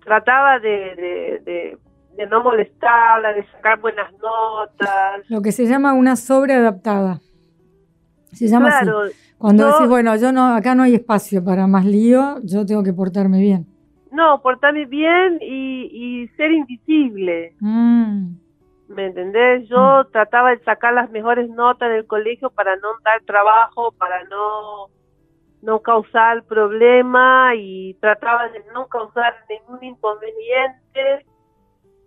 trataba 0.05 0.59
de, 0.59 1.41
de, 1.45 1.79
de, 2.17 2.27
no 2.27 2.43
molestarla 2.43 3.33
de 3.33 3.45
sacar 3.47 3.81
buenas 3.81 4.13
notas 4.13 5.29
lo 5.29 5.43
que 5.43 5.53
se 5.53 5.67
llama 5.67 5.93
una 5.95 6.17
sobreadaptada 6.17 7.21
se 8.33 8.49
llama 8.49 8.69
así 8.69 8.89
cuando 9.39 9.67
decís 9.67 9.89
bueno 9.89 10.17
yo 10.17 10.33
no 10.33 10.55
acá 10.55 10.75
no 10.75 10.85
hay 10.85 10.95
espacio 10.95 11.43
para 11.45 11.67
más 11.67 11.85
lío 11.85 12.41
yo 12.43 12.65
tengo 12.65 12.83
que 12.83 12.93
portarme 12.93 13.41
bien 13.41 13.67
no 14.13 14.41
portarme 14.43 14.87
bien 14.87 15.39
y, 15.41 15.89
y 15.93 16.29
ser 16.37 16.53
invisible 16.53 17.55
mm. 17.61 18.45
¿me 18.89 19.07
entendés? 19.07 19.69
Yo 19.69 20.05
mm. 20.05 20.13
trataba 20.13 20.51
de 20.51 20.63
sacar 20.65 20.95
las 20.95 21.11
mejores 21.11 21.49
notas 21.51 21.91
del 21.91 22.07
colegio 22.07 22.51
para 22.51 22.77
no 22.77 22.89
dar 23.05 23.23
trabajo, 23.23 23.93
para 23.93 24.25
no, 24.25 24.89
no 25.65 25.81
causar 25.81 26.45
problema 26.45 27.53
y 27.57 27.95
trataba 27.95 28.49
de 28.49 28.63
no 28.73 28.87
causar 28.87 29.35
ningún 29.49 29.83
inconveniente. 29.83 31.27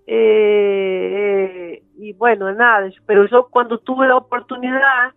Eh, 0.06 1.84
y 1.98 2.14
bueno, 2.14 2.52
nada, 2.54 2.90
pero 3.06 3.28
yo 3.28 3.48
cuando 3.50 3.80
tuve 3.80 4.08
la 4.08 4.16
oportunidad 4.16 5.14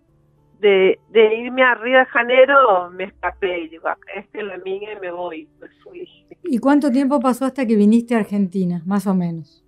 de, 0.58 0.98
de 1.10 1.34
irme 1.36 1.62
a 1.62 1.74
Río 1.74 1.98
de 1.98 2.06
Janeiro, 2.06 2.90
me 2.90 3.04
escapé 3.04 3.60
y 3.60 3.68
digo, 3.68 3.88
este 4.14 4.40
es 4.40 4.44
la 4.44 4.58
mía 4.58 4.94
y 4.94 5.00
me 5.00 5.12
voy. 5.12 5.48
Pues 5.58 5.70
fui. 5.82 6.08
¿Y 6.42 6.58
cuánto 6.58 6.90
tiempo 6.90 7.20
pasó 7.20 7.44
hasta 7.44 7.66
que 7.66 7.76
viniste 7.76 8.14
a 8.14 8.18
Argentina, 8.18 8.82
más 8.84 9.06
o 9.06 9.14
menos? 9.14 9.64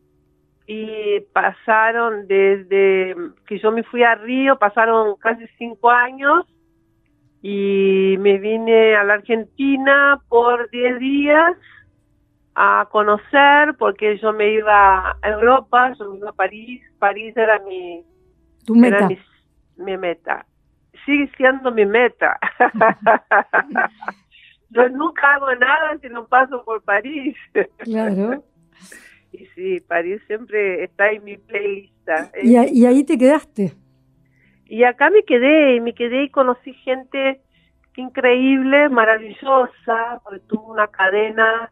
y 0.67 1.21
pasaron 1.33 2.27
desde 2.27 3.15
que 3.47 3.59
yo 3.59 3.73
me 3.73 3.83
fui 3.83 4.03
a 4.03 4.15
Río, 4.15 4.59
pasaron 4.59 5.17
casi 5.17 5.45
cinco 5.59 5.91
años 5.91 6.47
y 7.43 8.17
me 8.21 8.39
vine 8.39 8.95
a 8.95 9.03
la 9.03 9.15
Argentina 9.15 10.21
por 10.29 10.71
diez 10.71 10.99
días 11.01 11.57
a 12.55 12.89
conocer 12.91 13.75
porque 13.79 14.19
yo 14.19 14.33
me 14.33 14.53
iba 14.53 15.11
a 15.21 15.29
Europa, 15.29 15.93
yo 15.99 16.11
me 16.11 16.19
iba 16.19 16.31
a 16.31 16.35
París, 16.35 16.81
París 17.01 17.37
era 17.37 17.59
mi, 17.61 18.05
¿Tu 18.65 18.77
meta? 18.77 19.09
mi, 19.77 19.97
meta. 19.97 20.47
Sigue 21.05 21.31
siendo 21.37 21.73
mi 21.73 21.85
meta. 21.85 22.39
yo 24.71 24.89
nunca 24.91 25.35
hago 25.35 25.53
nada 25.57 25.99
si 26.01 26.09
no 26.09 26.27
paso 26.27 26.63
por 26.65 26.83
París. 26.83 27.37
Claro. 27.79 28.45
Y 29.35 29.47
sí, 29.55 29.81
París 29.81 30.21
siempre 30.27 30.85
está 30.85 31.11
en 31.11 31.25
mi 31.25 31.39
playlist. 31.39 32.07
¿Y, 32.43 32.55
¿Y, 32.55 32.85
ahí 32.85 33.03
te 33.03 33.17
quedaste? 33.17 33.73
Y 34.73 34.85
acá 34.85 35.11
me 35.11 35.23
quedé, 35.25 35.77
y 35.77 35.81
me 35.81 35.93
quedé 35.93 36.23
y 36.23 36.31
conocí 36.31 36.73
gente 36.73 37.43
increíble, 37.95 38.89
maravillosa, 38.89 40.23
porque 40.25 40.41
tuvo 40.47 40.73
una 40.73 40.89
cadena, 40.89 41.71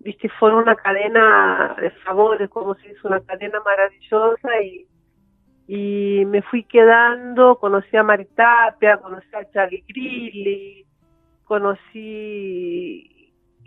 viste, 0.00 0.28
fue 0.40 0.52
una 0.52 0.74
cadena 0.74 1.76
de 1.80 1.92
favores, 2.04 2.50
como 2.50 2.74
se 2.74 2.90
hizo 2.90 3.06
una 3.06 3.20
cadena 3.20 3.60
maravillosa 3.64 4.60
y, 4.60 4.88
y 5.68 6.24
me 6.24 6.42
fui 6.42 6.64
quedando, 6.64 7.60
conocí 7.60 7.96
a 7.96 8.02
Maritapia, 8.02 8.96
conocí 8.96 9.28
a 9.36 9.48
Charlie 9.52 9.84
Grilly, 9.86 10.84
conocí 11.44 13.12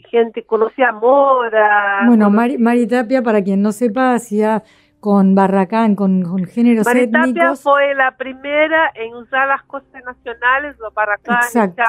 gente, 0.09 0.43
conocía 0.43 0.89
a 0.89 0.91
Mora. 0.91 2.03
Bueno, 2.07 2.29
Mari, 2.29 2.87
Tapia, 2.87 3.21
para 3.21 3.41
quien 3.41 3.61
no 3.61 3.71
sepa, 3.71 4.15
hacía 4.15 4.63
con 5.05 5.35
Barracán, 5.35 5.93
con, 5.93 6.23
con 6.23 6.45
géneros 6.45 6.83
Mari 6.83 7.11
Tapia 7.11 7.53
fue 7.53 7.93
la 7.93 8.17
primera 8.17 8.91
en 8.95 9.13
usar 9.13 9.47
las 9.47 9.61
cosas 9.65 10.03
nacionales, 10.03 10.75
los 10.79 10.91
Barracán, 10.95 11.43
Exacto, 11.43 11.83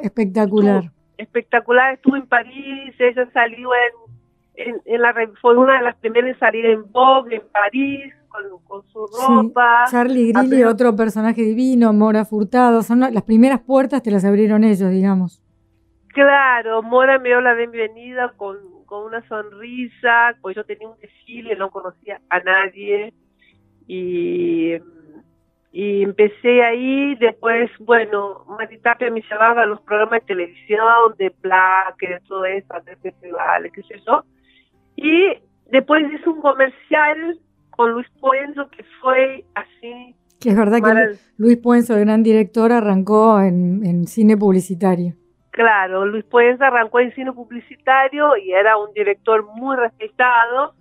espectacular. 0.00 0.84
espectacular, 1.18 1.94
estuvo 1.94 2.14
en 2.14 2.28
París, 2.28 2.94
ella 3.00 3.28
salió 3.32 3.70
en, 4.54 4.80
en, 4.84 5.02
la 5.02 5.12
fue 5.42 5.58
una 5.58 5.78
de 5.78 5.82
las 5.82 5.96
primeras 5.96 6.30
en 6.30 6.38
salir 6.38 6.64
en 6.66 6.92
Vogue 6.92 7.34
en 7.34 7.42
París, 7.50 8.14
con, 8.28 8.84
su 8.86 9.04
ropa. 9.18 9.86
Charlie 9.90 10.32
Grilli, 10.32 10.62
otro 10.62 10.94
personaje 10.94 11.42
divino, 11.42 11.92
Mora 11.92 12.24
Furtado, 12.24 12.84
son 12.84 13.00
las 13.00 13.24
primeras 13.24 13.58
puertas 13.62 14.00
te 14.00 14.12
las 14.12 14.24
abrieron 14.24 14.62
ellos, 14.62 14.92
digamos. 14.92 15.42
Claro, 16.14 16.84
Mora 16.84 17.18
me 17.18 17.30
dio 17.30 17.40
la 17.40 17.54
bienvenida 17.54 18.32
con, 18.36 18.58
con 18.90 19.04
una 19.04 19.26
sonrisa, 19.28 20.36
pues 20.42 20.56
yo 20.56 20.64
tenía 20.64 20.88
un 20.88 20.98
desfile, 20.98 21.54
no 21.54 21.70
conocía 21.70 22.20
a 22.28 22.40
nadie 22.40 23.14
y, 23.86 24.72
y 25.70 26.02
empecé 26.02 26.64
ahí, 26.64 27.14
después, 27.14 27.70
bueno, 27.78 28.44
Maritapia 28.48 29.08
me 29.12 29.22
llevaba 29.22 29.62
a 29.62 29.66
los 29.66 29.80
programas 29.82 30.22
de 30.22 30.26
televisión, 30.26 31.14
de 31.18 31.30
plaque, 31.30 32.08
de 32.08 32.20
todo 32.26 32.44
eso, 32.44 32.74
de 32.84 32.96
festivales, 32.96 33.70
qué 33.72 33.82
sé 33.84 34.02
yo, 34.04 34.24
y 34.96 35.38
después 35.70 36.02
hice 36.12 36.28
un 36.28 36.40
comercial 36.40 37.38
con 37.70 37.92
Luis 37.92 38.08
Puenzo 38.20 38.68
que 38.70 38.84
fue 39.00 39.44
así. 39.54 40.16
Que 40.40 40.48
es 40.48 40.56
verdad 40.56 40.80
que 40.82 41.16
Luis 41.36 41.58
Puenzo, 41.58 41.94
el 41.94 42.06
gran 42.06 42.24
director, 42.24 42.72
arrancó 42.72 43.40
en, 43.40 43.86
en 43.86 44.08
cine 44.08 44.36
publicitario. 44.36 45.14
Claro, 45.50 46.06
Luis 46.06 46.24
Puenza 46.24 46.68
arrancó 46.68 47.00
en 47.00 47.12
cine 47.14 47.32
publicitario 47.32 48.36
y 48.36 48.52
era 48.52 48.76
un 48.76 48.92
director 48.92 49.44
muy 49.56 49.76
respetado 49.76 50.74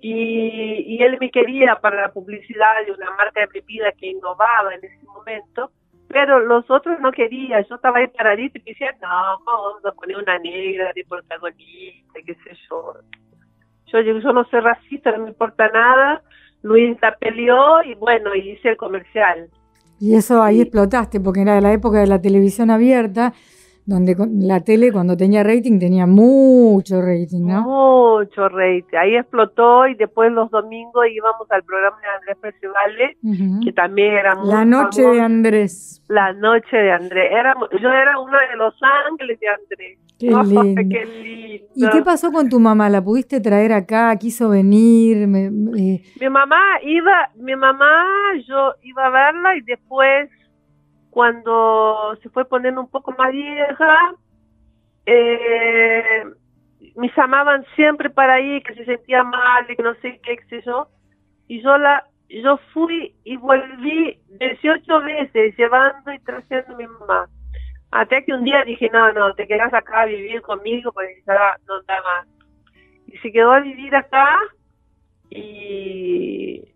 y, 0.00 1.02
él 1.02 1.16
me 1.20 1.30
quería 1.30 1.76
para 1.76 2.02
la 2.02 2.12
publicidad 2.12 2.84
de 2.86 2.92
una 2.92 3.10
marca 3.16 3.40
de 3.40 3.46
bebida 3.46 3.92
que 3.92 4.08
innovaba 4.08 4.74
en 4.74 4.84
ese 4.84 5.04
momento, 5.06 5.70
pero 6.08 6.40
los 6.40 6.68
otros 6.70 6.98
no 7.00 7.12
querían, 7.12 7.64
yo 7.68 7.76
estaba 7.76 7.98
ahí 7.98 8.08
paradito 8.08 8.58
y 8.58 8.62
me 8.62 8.70
decían, 8.72 8.94
no, 9.00 9.38
vamos 9.44 9.84
a 9.84 9.92
poner 9.92 10.16
una 10.16 10.38
negra 10.38 10.92
de 10.94 11.04
protagonista, 11.08 12.20
qué 12.24 12.34
sé 12.34 12.56
yo. 12.68 12.94
Yo 13.86 14.02
digo, 14.02 14.18
yo 14.18 14.32
no 14.32 14.44
soy 14.44 14.60
racista, 14.60 15.12
no 15.12 15.24
me 15.24 15.30
importa 15.30 15.68
nada, 15.68 16.22
Luis 16.62 16.96
la 17.00 17.16
peleó 17.16 17.82
y 17.82 17.94
bueno, 17.94 18.34
hice 18.34 18.70
el 18.70 18.76
comercial. 18.76 19.48
Y 20.00 20.14
eso 20.14 20.42
ahí 20.42 20.60
explotaste, 20.60 21.20
porque 21.20 21.42
era 21.42 21.54
de 21.54 21.60
la 21.60 21.72
época 21.72 21.98
de 21.98 22.06
la 22.06 22.20
televisión 22.20 22.70
abierta, 22.70 23.32
donde 23.88 24.14
la 24.46 24.60
tele 24.60 24.92
cuando 24.92 25.16
tenía 25.16 25.42
rating 25.42 25.78
tenía 25.78 26.06
mucho 26.06 27.00
rating, 27.00 27.46
¿no? 27.46 27.62
Mucho 27.62 28.46
rating. 28.50 28.98
Ahí 28.98 29.16
explotó 29.16 29.86
y 29.86 29.94
después 29.94 30.30
los 30.30 30.50
domingos 30.50 31.06
íbamos 31.10 31.50
al 31.50 31.62
programa 31.62 31.96
de 32.02 32.08
Andrés 32.08 32.36
Percivale, 32.38 33.16
que 33.64 33.72
también 33.72 34.12
era 34.12 34.34
muy 34.34 34.50
La 34.50 34.66
noche 34.66 35.00
de 35.00 35.20
Andrés. 35.22 36.04
La 36.08 36.34
noche 36.34 36.76
de 36.76 36.92
Andrés. 36.92 37.30
Era, 37.32 37.54
yo 37.80 37.88
era 37.88 38.18
uno 38.20 38.36
de 38.50 38.56
los 38.58 38.74
ángeles 39.10 39.40
de 39.40 39.48
Andrés. 39.48 39.98
Qué, 40.18 40.26
lindo. 41.22 41.66
¿Y 41.74 41.88
qué 41.88 42.02
pasó 42.02 42.30
con 42.30 42.50
tu 42.50 42.60
mamá? 42.60 42.90
¿La 42.90 43.02
pudiste 43.02 43.40
traer 43.40 43.72
acá? 43.72 44.14
¿Quiso 44.16 44.50
venir? 44.50 45.26
Mi 45.26 46.28
mamá 46.28 46.60
iba, 46.82 47.30
mi 47.36 47.56
mamá, 47.56 48.04
yo 48.46 48.74
iba 48.82 49.06
a 49.06 49.10
verla 49.10 49.56
y 49.56 49.62
después 49.62 50.28
cuando 51.10 52.16
se 52.22 52.28
fue 52.30 52.44
poniendo 52.44 52.80
un 52.80 52.88
poco 52.88 53.12
más 53.12 53.32
vieja, 53.32 54.14
eh, 55.06 56.24
me 56.96 57.10
llamaban 57.16 57.64
siempre 57.74 58.10
para 58.10 58.40
ir, 58.40 58.62
que 58.62 58.74
se 58.74 58.84
sentía 58.84 59.24
mal, 59.24 59.66
que 59.66 59.82
no 59.82 59.94
sé 59.96 60.20
qué, 60.22 60.36
qué 60.36 60.44
sé 60.48 60.62
yo, 60.66 60.88
y 61.46 61.62
yo 61.62 61.78
la, 61.78 62.04
yo 62.28 62.58
fui 62.72 63.14
y 63.24 63.36
volví 63.36 64.20
18 64.28 65.00
veces 65.00 65.56
llevando 65.56 66.12
y 66.12 66.18
trayendo 66.20 66.74
a 66.74 66.76
mi 66.76 66.86
mamá. 66.86 67.28
Hasta 67.90 68.20
que 68.20 68.34
un 68.34 68.44
día 68.44 68.64
dije, 68.64 68.90
no, 68.92 69.12
no, 69.12 69.34
te 69.34 69.46
quedas 69.46 69.72
acá 69.72 70.02
a 70.02 70.06
vivir 70.06 70.42
conmigo 70.42 70.92
porque 70.92 71.22
ya 71.26 71.56
no 71.66 71.80
está 71.80 71.94
más. 72.02 72.26
Y 73.06 73.16
se 73.18 73.32
quedó 73.32 73.52
a 73.52 73.60
vivir 73.60 73.94
acá 73.96 74.38
y 75.30 76.68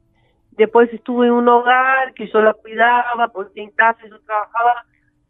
después 0.62 0.92
estuve 0.92 1.26
en 1.26 1.32
un 1.32 1.48
hogar 1.48 2.14
que 2.14 2.28
yo 2.28 2.40
la 2.40 2.54
cuidaba 2.54 3.28
porque 3.28 3.62
en 3.62 3.70
casa 3.70 4.06
yo 4.08 4.20
trabajaba, 4.20 4.84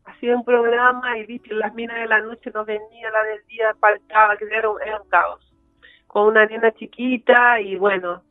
hacía 0.05 0.37
un 0.37 0.45
programa 0.45 1.18
y 1.18 1.27
viste, 1.27 1.55
las 1.55 1.75
minas 1.75 1.97
de 1.97 2.07
la 2.07 2.21
noche 2.21 2.51
no 2.55 2.64
venían, 2.64 3.12
la 3.12 3.23
del 3.25 3.47
día 3.47 3.75
faltaba, 3.81 4.37
que 4.37 4.45
era 4.45 4.68
un, 4.68 4.81
era 4.83 5.01
un 5.01 5.09
caos. 5.09 5.40
Con 6.07 6.29
una 6.29 6.45
nena 6.47 6.73
chiquita 6.73 7.61
y 7.61 7.77
bueno, 7.77 8.23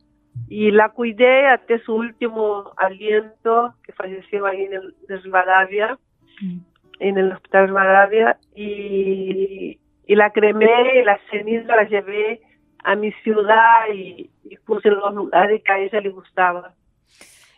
y 0.48 0.70
la 0.70 0.90
cuidé 0.90 1.46
hasta 1.48 1.78
su 1.80 1.94
último 1.94 2.72
aliento, 2.76 3.74
que 3.84 3.92
falleció 3.92 4.46
ahí 4.46 4.64
en 4.64 4.74
el 4.74 4.94
de 5.08 5.16
Rivadavia, 5.18 5.98
mm. 6.40 6.58
en 7.00 7.18
el 7.18 7.32
hospital 7.32 7.66
Rivadavia, 7.68 8.38
y, 8.54 9.78
y 10.06 10.14
la 10.14 10.30
cremé, 10.30 11.00
y 11.00 11.04
la 11.04 11.18
ceniza 11.30 11.74
la 11.74 11.84
llevé 11.84 12.40
a 12.84 12.94
mi 12.94 13.12
ciudad 13.22 13.86
y, 13.92 14.30
puse 14.66 14.88
en 14.88 14.96
los 14.96 15.14
lugares 15.14 15.62
que 15.64 15.72
a 15.72 15.78
ella 15.78 16.00
le 16.00 16.10
gustaba. 16.10 16.74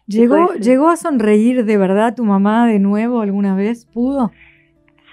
¿Llegó, 0.07 0.53
¿Llegó 0.55 0.91
a 0.91 0.97
sonreír 0.97 1.65
de 1.65 1.77
verdad 1.79 2.15
tu 2.15 2.25
mamá 2.25 2.67
de 2.67 2.79
nuevo 2.79 3.21
alguna 3.21 3.57
vez? 3.57 3.87
¿Pudo? 3.87 4.31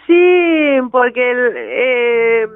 Sí, 0.06 0.80
porque 0.92 1.32
eh, 1.56 2.48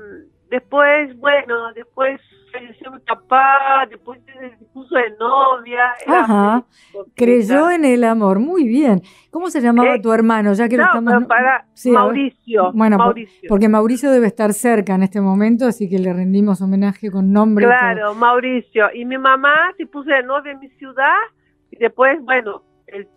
después, 0.50 1.18
bueno, 1.18 1.72
después 1.74 2.20
falleció 2.52 2.92
mi 2.92 3.00
papá, 3.00 3.86
después 3.90 4.20
se 4.26 4.66
puso 4.74 4.96
de 4.96 5.12
novia. 5.18 5.94
Ajá, 6.08 6.66
creyó 7.16 7.70
en 7.72 7.86
el 7.86 8.04
amor, 8.04 8.40
muy 8.40 8.68
bien. 8.68 9.02
¿Cómo 9.32 9.50
se 9.50 9.62
llamaba 9.62 9.96
eh, 9.96 10.02
tu 10.02 10.12
hermano? 10.12 10.54
Ya 10.54 10.68
que 10.68 10.78
no, 10.78 10.84
estamos... 10.84 11.26
para 11.26 11.66
Mauricio. 11.86 12.72
Bueno, 12.74 12.98
porque 13.48 13.70
Mauricio 13.70 14.12
debe 14.12 14.28
estar 14.28 14.54
cerca 14.54 14.96
en 14.96 15.04
este 15.04 15.22
momento, 15.22 15.66
así 15.66 15.90
que 15.90 16.00
le 16.00 16.14
rendimos 16.14 16.62
homenaje 16.62 17.12
con 17.12 17.32
nombre. 17.32 17.66
Claro, 17.66 18.14
Mauricio. 18.16 18.88
Y 18.94 19.06
mi 19.06 19.18
mamá 19.18 19.72
se 19.78 19.86
puso 19.86 20.10
de 20.10 20.24
novia 20.24 20.52
en 20.52 20.60
mi 20.60 20.70
ciudad 20.70 21.16
después, 21.80 22.22
bueno, 22.22 22.64
el, 22.88 23.08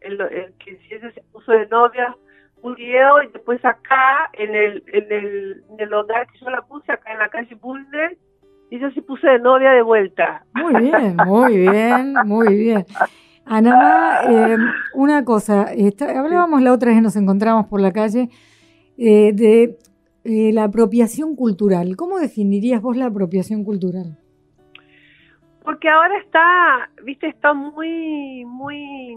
el, 0.00 0.18
que 0.58 0.78
se 0.88 1.22
puso 1.32 1.52
de 1.52 1.66
novia 1.68 2.16
murió 2.62 3.22
y 3.22 3.28
después 3.32 3.64
acá 3.64 4.30
en 4.34 4.54
el, 4.54 4.84
en 4.86 5.12
el, 5.12 5.64
en 5.70 5.80
el 5.80 5.92
hogar 5.92 6.26
que 6.28 6.38
yo 6.38 6.50
la 6.50 6.62
puse 6.62 6.92
acá 6.92 7.12
en 7.12 7.18
la 7.18 7.28
calle 7.28 7.54
Bulnes 7.56 8.16
y 8.70 8.78
yo 8.78 8.90
se 8.92 9.02
puse 9.02 9.26
de 9.26 9.38
novia 9.38 9.72
de 9.72 9.82
vuelta. 9.82 10.44
Muy 10.54 10.74
bien, 10.82 11.16
muy 11.26 11.56
bien, 11.58 12.14
muy 12.24 12.54
bien. 12.54 12.86
Ana, 13.44 14.22
eh, 14.28 14.56
una 14.94 15.24
cosa, 15.24 15.72
hablábamos 16.00 16.62
la 16.62 16.72
otra 16.72 16.92
vez 16.92 17.02
nos 17.02 17.16
encontramos 17.16 17.66
por 17.66 17.80
la 17.80 17.92
calle 17.92 18.30
eh, 18.96 19.32
de 19.34 19.78
eh, 20.24 20.52
la 20.52 20.64
apropiación 20.64 21.34
cultural. 21.34 21.96
¿Cómo 21.96 22.18
definirías 22.18 22.80
vos 22.80 22.96
la 22.96 23.06
apropiación 23.06 23.64
cultural? 23.64 24.18
Porque 25.64 25.88
ahora 25.88 26.18
está, 26.18 26.90
viste, 27.04 27.28
está 27.28 27.52
muy, 27.52 28.44
muy, 28.44 29.14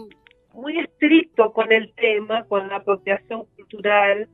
muy 0.54 0.78
estricto 0.78 1.52
con 1.52 1.72
el 1.72 1.92
tema, 1.94 2.44
con 2.44 2.68
la 2.68 2.76
apropiación 2.76 3.44
cultural 3.56 4.28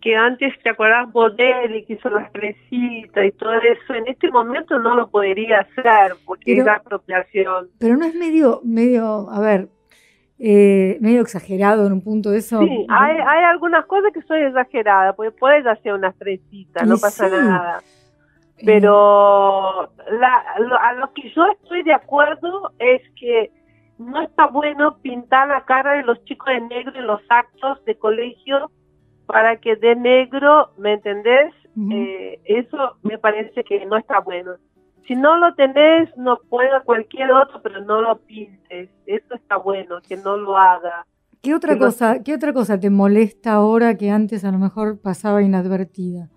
que 0.00 0.16
antes, 0.16 0.54
¿te 0.62 0.70
acordás? 0.70 1.12
Bodelli 1.12 1.84
que 1.84 1.94
hizo 1.94 2.08
las 2.10 2.30
presitas 2.30 3.24
y 3.24 3.32
todo 3.32 3.52
eso, 3.54 3.94
en 3.94 4.08
este 4.08 4.30
momento 4.30 4.78
no 4.78 4.94
lo 4.94 5.10
podría 5.10 5.60
hacer 5.60 6.14
porque 6.24 6.58
es 6.58 6.64
la 6.64 6.74
apropiación. 6.74 7.68
Pero 7.78 7.96
no 7.96 8.06
es 8.06 8.14
medio, 8.14 8.60
medio, 8.64 9.28
a 9.30 9.40
ver, 9.40 9.68
eh, 10.38 10.96
medio 11.00 11.20
exagerado 11.20 11.86
en 11.86 11.92
un 11.92 12.02
punto 12.02 12.30
de 12.30 12.38
eso. 12.38 12.60
Sí, 12.60 12.86
hay, 12.88 13.16
hay 13.18 13.44
algunas 13.44 13.84
cosas 13.86 14.10
que 14.12 14.22
son 14.22 14.38
exageradas, 14.38 15.14
porque 15.14 15.32
puedes 15.32 15.66
hacer 15.66 15.92
unas 15.92 16.16
fresitas, 16.16 16.86
no 16.86 16.96
pasa 16.96 17.28
nada. 17.28 17.82
Eh. 18.60 18.64
Pero 18.64 19.90
la, 20.10 20.44
a 20.82 20.92
lo 20.94 21.12
que 21.12 21.30
yo 21.34 21.46
estoy 21.52 21.82
de 21.82 21.94
acuerdo 21.94 22.72
es 22.78 23.02
que 23.18 23.50
no 23.98 24.22
está 24.22 24.46
bueno 24.46 24.98
pintar 25.02 25.48
la 25.48 25.64
cara 25.64 25.92
de 25.92 26.02
los 26.02 26.22
chicos 26.24 26.46
de 26.48 26.60
negro 26.60 26.98
en 26.98 27.06
los 27.06 27.20
actos 27.28 27.84
de 27.84 27.96
colegio 27.96 28.70
para 29.26 29.56
que 29.56 29.76
de 29.76 29.94
negro, 29.94 30.70
¿me 30.78 30.94
entendés? 30.94 31.54
Eh, 31.92 32.40
eso 32.44 32.96
me 33.02 33.16
parece 33.18 33.62
que 33.62 33.84
no 33.86 33.96
está 33.96 34.20
bueno. 34.20 34.52
Si 35.06 35.14
no 35.14 35.36
lo 35.38 35.54
tenés, 35.54 36.08
no 36.16 36.38
pueda 36.48 36.80
cualquier 36.80 37.30
otro, 37.32 37.60
pero 37.62 37.80
no 37.84 38.00
lo 38.00 38.18
pintes. 38.18 38.90
Eso 39.06 39.34
está 39.34 39.56
bueno, 39.56 40.00
que 40.06 40.16
no 40.16 40.36
lo 40.36 40.56
haga. 40.56 41.06
¿Qué 41.42 41.54
otra 41.54 41.78
cosa, 41.78 42.22
qué 42.22 42.34
otra 42.34 42.52
cosa 42.52 42.78
te 42.78 42.90
molesta 42.90 43.52
ahora 43.52 43.96
que 43.96 44.10
antes 44.10 44.44
a 44.44 44.52
lo 44.52 44.58
mejor 44.58 45.00
pasaba 45.00 45.42
inadvertida? 45.42 46.28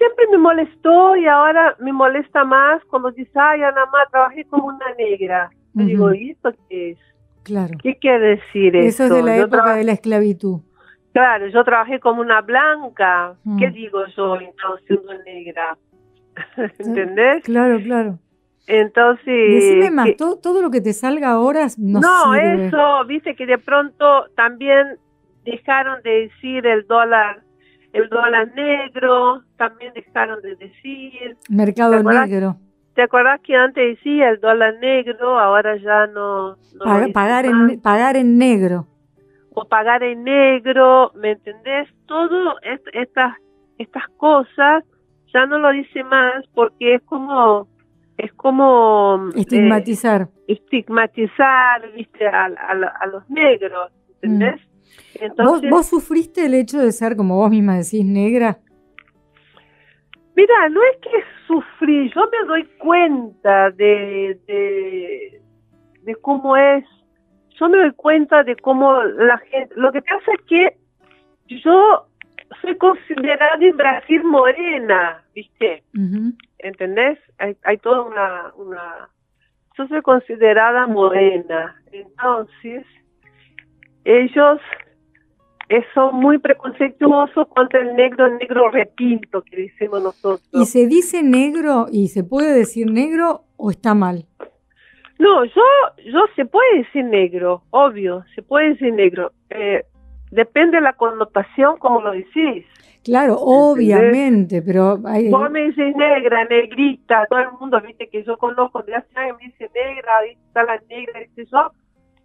Siempre 0.00 0.28
me 0.30 0.38
molestó 0.38 1.14
y 1.14 1.26
ahora 1.26 1.76
me 1.78 1.92
molesta 1.92 2.42
más 2.42 2.82
cuando 2.86 3.10
dices, 3.10 3.36
ay, 3.36 3.60
nada 3.60 3.84
más 3.92 4.10
trabajé 4.10 4.46
como 4.46 4.68
una 4.68 4.94
negra. 4.96 5.50
Digo, 5.74 6.14
¿y 6.14 6.30
esto 6.30 6.54
qué 6.70 6.92
es? 6.92 6.98
Claro. 7.42 7.76
¿Qué 7.82 7.96
quiere 7.96 8.36
decir 8.36 8.74
eso? 8.76 9.04
Eso 9.04 9.04
es 9.04 9.10
de 9.10 9.22
la 9.22 9.36
época 9.36 9.74
de 9.74 9.84
la 9.84 9.92
esclavitud. 9.92 10.60
Claro, 11.12 11.48
yo 11.48 11.62
trabajé 11.64 12.00
como 12.00 12.22
una 12.22 12.40
blanca. 12.40 13.34
¿Qué 13.58 13.68
mm. 13.68 13.72
digo 13.74 14.06
yo 14.16 14.36
entonces 14.40 14.86
siendo 14.86 15.12
negra? 15.24 15.76
¿Entendés? 16.78 17.44
Claro, 17.44 17.78
claro. 17.82 18.18
Entonces. 18.66 19.26
Decime 19.26 19.90
más, 19.90 20.16
todo, 20.16 20.62
lo 20.62 20.70
que 20.70 20.80
te 20.80 20.94
salga 20.94 21.32
ahora 21.32 21.66
no 21.76 22.00
No, 22.00 22.34
eso, 22.34 23.04
viste 23.06 23.34
que 23.34 23.44
de 23.44 23.58
pronto 23.58 24.28
también 24.34 24.96
dejaron 25.44 26.00
de 26.02 26.28
decir 26.28 26.66
el 26.66 26.86
dólar, 26.86 27.42
el 27.92 28.08
dólar 28.08 28.52
negro, 28.54 29.42
también 29.56 29.92
dejaron 29.94 30.40
de 30.42 30.56
decir. 30.56 31.36
Mercado 31.48 32.02
negro. 32.02 32.56
¿Te 32.94 33.02
acuerdas 33.02 33.40
que 33.40 33.56
antes 33.56 33.96
decía 33.96 34.30
el 34.30 34.40
dólar 34.40 34.74
negro, 34.80 35.38
ahora 35.38 35.76
ya 35.76 36.06
no. 36.06 36.56
pagar, 37.12 37.46
en, 37.46 37.80
pagar 37.80 38.16
en 38.16 38.36
negro 38.38 38.86
o 39.54 39.64
pagar 39.64 40.02
en 40.02 40.24
negro, 40.24 41.12
¿me 41.14 41.32
entendés? 41.32 41.88
Todo 42.06 42.56
estas 42.92 43.36
estas 43.78 44.06
cosas 44.18 44.84
ya 45.32 45.46
no 45.46 45.58
lo 45.58 45.70
dice 45.70 46.04
más 46.04 46.44
porque 46.54 46.96
es 46.96 47.02
como 47.02 47.66
es 48.18 48.32
como 48.34 49.30
eh, 49.34 49.40
estigmatizar 49.40 50.28
estigmatizar 50.46 51.90
viste 51.96 52.26
a, 52.26 52.44
a, 52.44 53.06
los 53.06 53.28
negros 53.30 53.90
¿entendés? 54.14 54.60
Mm. 54.60 54.69
Entonces, 55.14 55.70
¿Vos, 55.70 55.88
sufriste 55.88 56.46
el 56.46 56.54
hecho 56.54 56.78
de 56.78 56.92
ser 56.92 57.16
como 57.16 57.36
vos 57.36 57.50
misma 57.50 57.76
decís 57.76 58.04
negra 58.04 58.58
mira 60.34 60.68
no 60.70 60.80
es 60.82 60.96
que 61.02 61.24
sufrí 61.46 62.10
yo 62.14 62.22
me 62.30 62.46
doy 62.46 62.64
cuenta 62.78 63.70
de, 63.70 64.38
de, 64.46 65.42
de 66.02 66.14
cómo 66.16 66.56
es 66.56 66.84
yo 67.60 67.68
me 67.68 67.78
doy 67.78 67.92
cuenta 67.92 68.42
de 68.42 68.56
cómo 68.56 69.02
la 69.02 69.36
gente, 69.38 69.74
lo 69.76 69.92
que 69.92 70.00
pasa 70.00 70.32
es 70.32 70.40
que 70.46 70.76
yo 71.46 72.06
soy 72.62 72.76
considerada 72.78 73.58
en 73.60 73.76
Brasil 73.76 74.24
morena, 74.24 75.22
¿viste? 75.34 75.82
¿Entendés? 76.58 77.18
Hay, 77.38 77.56
hay 77.64 77.76
toda 77.78 78.02
una, 78.02 78.52
una... 78.56 79.08
Yo 79.76 79.86
soy 79.88 80.02
considerada 80.02 80.86
morena, 80.86 81.76
entonces 81.92 82.84
ellos 84.04 84.60
son 85.94 86.16
muy 86.16 86.38
preconceptuosos 86.38 87.46
contra 87.48 87.80
el 87.80 87.94
negro, 87.94 88.26
el 88.26 88.38
negro 88.38 88.70
repinto 88.70 89.42
que 89.42 89.62
decimos 89.62 90.02
nosotros. 90.02 90.48
¿Y 90.52 90.66
se 90.66 90.86
dice 90.86 91.22
negro 91.22 91.86
y 91.90 92.08
se 92.08 92.24
puede 92.24 92.52
decir 92.52 92.90
negro 92.90 93.44
o 93.56 93.70
está 93.70 93.94
mal? 93.94 94.26
No, 95.18 95.44
yo, 95.44 95.62
yo 96.12 96.20
se 96.34 96.46
puede 96.46 96.78
decir 96.78 97.04
negro, 97.04 97.62
obvio, 97.70 98.24
se 98.34 98.42
puede 98.42 98.70
decir 98.70 98.92
negro. 98.94 99.32
Eh, 99.50 99.84
depende 100.30 100.78
de 100.78 100.82
la 100.82 100.94
connotación 100.94 101.76
como 101.78 102.00
lo 102.00 102.12
decís. 102.12 102.64
Claro, 103.04 103.36
obviamente, 103.38 104.62
pero... 104.62 104.98
Hay... 105.06 105.30
Vos 105.30 105.50
me 105.50 105.64
dices 105.64 105.94
negra, 105.96 106.44
negrita, 106.44 107.26
todo 107.30 107.38
el 107.38 107.52
mundo, 107.58 107.80
viste, 107.80 108.08
que 108.08 108.22
yo 108.24 108.36
conozco 108.36 108.82
de 108.82 108.94
hace 108.94 109.18
años, 109.18 109.38
me 109.40 109.46
dice 109.46 109.70
negra, 109.74 110.12
está 110.46 110.64
la 110.64 110.80
negra, 110.88 111.20
dice 111.20 111.48
yo, 111.50 111.70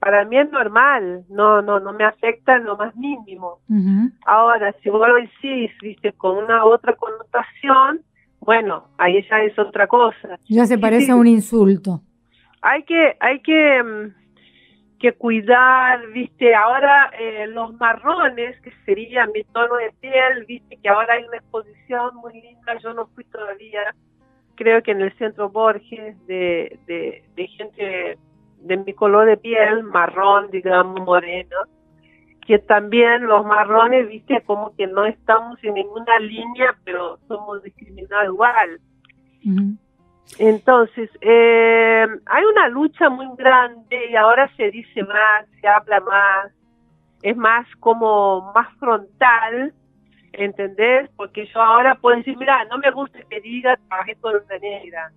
para 0.05 0.23
mí 0.23 0.37
es 0.37 0.49
normal, 0.51 1.25
no, 1.29 1.61
no, 1.61 1.79
no 1.79 1.91
me 1.91 2.05
afecta 2.05 2.55
en 2.55 2.65
lo 2.65 2.77
más 2.77 2.95
mínimo. 2.95 3.59
Ahora, 4.25 4.73
si 4.81 4.89
vos 4.89 5.05
lo 5.07 5.15
decís, 5.15 5.71
viste, 5.81 6.13
con 6.13 6.37
una 6.37 6.63
otra 6.63 6.93
connotación, 6.93 8.01
bueno, 8.39 8.85
ahí 8.99 9.25
ya 9.27 9.41
es 9.41 9.57
otra 9.57 9.87
cosa. 9.87 10.37
Ya 10.47 10.65
se 10.65 10.77
parece 10.77 11.11
a 11.11 11.15
un 11.15 11.25
insulto 11.27 12.01
hay 12.65 12.81
que, 12.81 13.15
hay 13.19 13.39
que, 13.41 13.83
mm, 13.83 14.13
que 14.99 15.13
cuidar, 15.13 16.07
viste, 16.07 16.55
ahora 16.55 17.11
eh, 17.19 17.45
los 17.47 17.75
marrones, 17.79 18.59
que 18.61 18.71
sería 18.85 19.27
mi 19.27 19.43
tono 19.43 19.75
de 19.75 19.91
piel, 19.99 20.45
viste, 20.47 20.77
que 20.77 20.89
ahora 20.89 21.13
hay 21.13 21.25
una 21.25 21.37
exposición 21.37 22.15
muy 22.15 22.33
linda, 22.33 22.75
yo 22.81 22.91
no 22.95 23.05
fui 23.13 23.23
todavía, 23.25 23.93
creo 24.55 24.81
que 24.81 24.91
en 24.91 25.01
el 25.01 25.15
centro 25.17 25.49
Borges, 25.49 26.17
de, 26.25 26.79
de, 26.87 27.47
gente 27.49 28.17
de 28.65 28.77
mi 28.77 28.93
color 28.93 29.27
de 29.27 29.37
piel, 29.37 29.83
marrón, 29.83 30.49
digamos, 30.51 30.99
moreno, 31.01 31.57
que 32.45 32.59
también 32.59 33.27
los 33.27 33.45
marrones, 33.45 34.07
viste, 34.07 34.41
como 34.41 34.75
que 34.75 34.87
no 34.87 35.05
estamos 35.05 35.63
en 35.63 35.75
ninguna 35.75 36.19
línea, 36.19 36.75
pero 36.83 37.19
somos 37.27 37.61
discriminados 37.63 38.25
igual. 38.25 38.79
Entonces, 40.39 41.09
eh, 41.21 42.07
hay 42.25 42.43
una 42.43 42.67
lucha 42.69 43.09
muy 43.09 43.27
grande 43.37 44.09
y 44.09 44.15
ahora 44.15 44.49
se 44.57 44.71
dice 44.71 45.03
más, 45.03 45.45
se 45.61 45.67
habla 45.67 45.99
más, 45.99 46.51
es 47.21 47.37
más 47.37 47.67
como 47.79 48.51
más 48.53 48.67
frontal, 48.79 49.73
¿entendés? 50.33 51.09
Porque 51.15 51.45
yo 51.45 51.61
ahora 51.61 51.95
puedo 51.95 52.17
decir, 52.17 52.35
mira, 52.37 52.65
no 52.65 52.79
me 52.79 52.89
gusta 52.89 53.19
que 53.29 53.41
diga 53.41 53.77
trabajé 53.87 54.15
con 54.15 54.33
una 54.35 54.57
negra. 54.57 55.11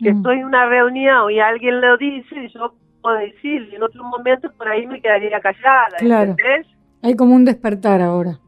Que 0.00 0.10
estoy 0.10 0.38
en 0.38 0.46
una 0.46 0.66
reunión 0.66 1.30
y 1.30 1.38
alguien 1.38 1.80
lo 1.80 1.96
dice, 1.96 2.48
yo 2.48 2.74
puedo 3.04 3.18
decir, 3.18 3.68
en 3.74 3.82
otro 3.82 4.02
momento 4.02 4.50
por 4.56 4.66
ahí 4.66 4.86
me 4.86 4.98
quedaría 4.98 5.38
callada, 5.38 5.88
¿entendés? 6.00 6.66
Hay 7.02 7.14
como 7.14 7.34
un 7.34 7.44
despertar 7.44 8.00
ahora. 8.00 8.40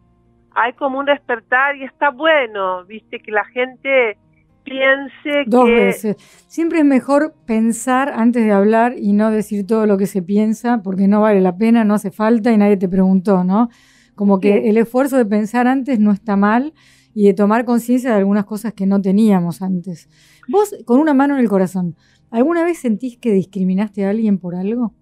Hay 0.52 0.72
como 0.72 0.98
un 0.98 1.04
despertar 1.04 1.76
y 1.76 1.84
está 1.84 2.08
bueno, 2.08 2.82
viste, 2.86 3.20
que 3.20 3.30
la 3.32 3.44
gente 3.44 4.16
piense 4.64 5.44
Dos 5.46 5.68
veces. 5.68 6.16
Siempre 6.48 6.78
es 6.78 6.86
mejor 6.86 7.34
pensar 7.46 8.08
antes 8.08 8.46
de 8.46 8.52
hablar 8.52 8.94
y 8.96 9.12
no 9.12 9.30
decir 9.30 9.66
todo 9.66 9.84
lo 9.84 9.98
que 9.98 10.06
se 10.06 10.22
piensa, 10.22 10.80
porque 10.82 11.06
no 11.06 11.20
vale 11.20 11.42
la 11.42 11.58
pena, 11.58 11.84
no 11.84 11.92
hace 11.92 12.10
falta 12.10 12.50
y 12.50 12.56
nadie 12.56 12.78
te 12.78 12.88
preguntó, 12.88 13.44
¿no? 13.44 13.68
Como 14.14 14.40
que 14.40 14.70
el 14.70 14.78
esfuerzo 14.78 15.18
de 15.18 15.26
pensar 15.26 15.66
antes 15.66 16.00
no 16.00 16.12
está 16.12 16.36
mal 16.36 16.72
y 17.16 17.26
de 17.26 17.34
tomar 17.34 17.64
conciencia 17.64 18.10
de 18.10 18.18
algunas 18.18 18.44
cosas 18.44 18.74
que 18.74 18.86
no 18.86 19.00
teníamos 19.00 19.62
antes. 19.62 20.08
Vos, 20.48 20.76
con 20.84 21.00
una 21.00 21.14
mano 21.14 21.34
en 21.34 21.40
el 21.40 21.48
corazón, 21.48 21.96
¿alguna 22.30 22.62
vez 22.62 22.78
sentís 22.78 23.16
que 23.16 23.32
discriminaste 23.32 24.04
a 24.04 24.10
alguien 24.10 24.38
por 24.38 24.54
algo? 24.54 24.92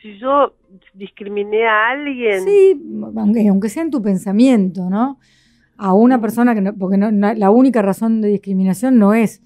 Si 0.00 0.18
yo 0.18 0.54
discriminé 0.92 1.66
a 1.66 1.88
alguien. 1.88 2.44
Sí, 2.44 2.80
aunque, 3.16 3.48
aunque 3.48 3.68
sea 3.70 3.82
en 3.82 3.90
tu 3.90 4.02
pensamiento, 4.02 4.90
¿no? 4.90 5.18
a 5.76 5.92
una 5.92 6.20
persona 6.20 6.54
que 6.54 6.60
no, 6.60 6.72
porque 6.74 6.96
no, 6.96 7.10
la 7.10 7.50
única 7.50 7.82
razón 7.82 8.20
de 8.20 8.28
discriminación 8.28 8.98
no 8.98 9.14
es 9.14 9.42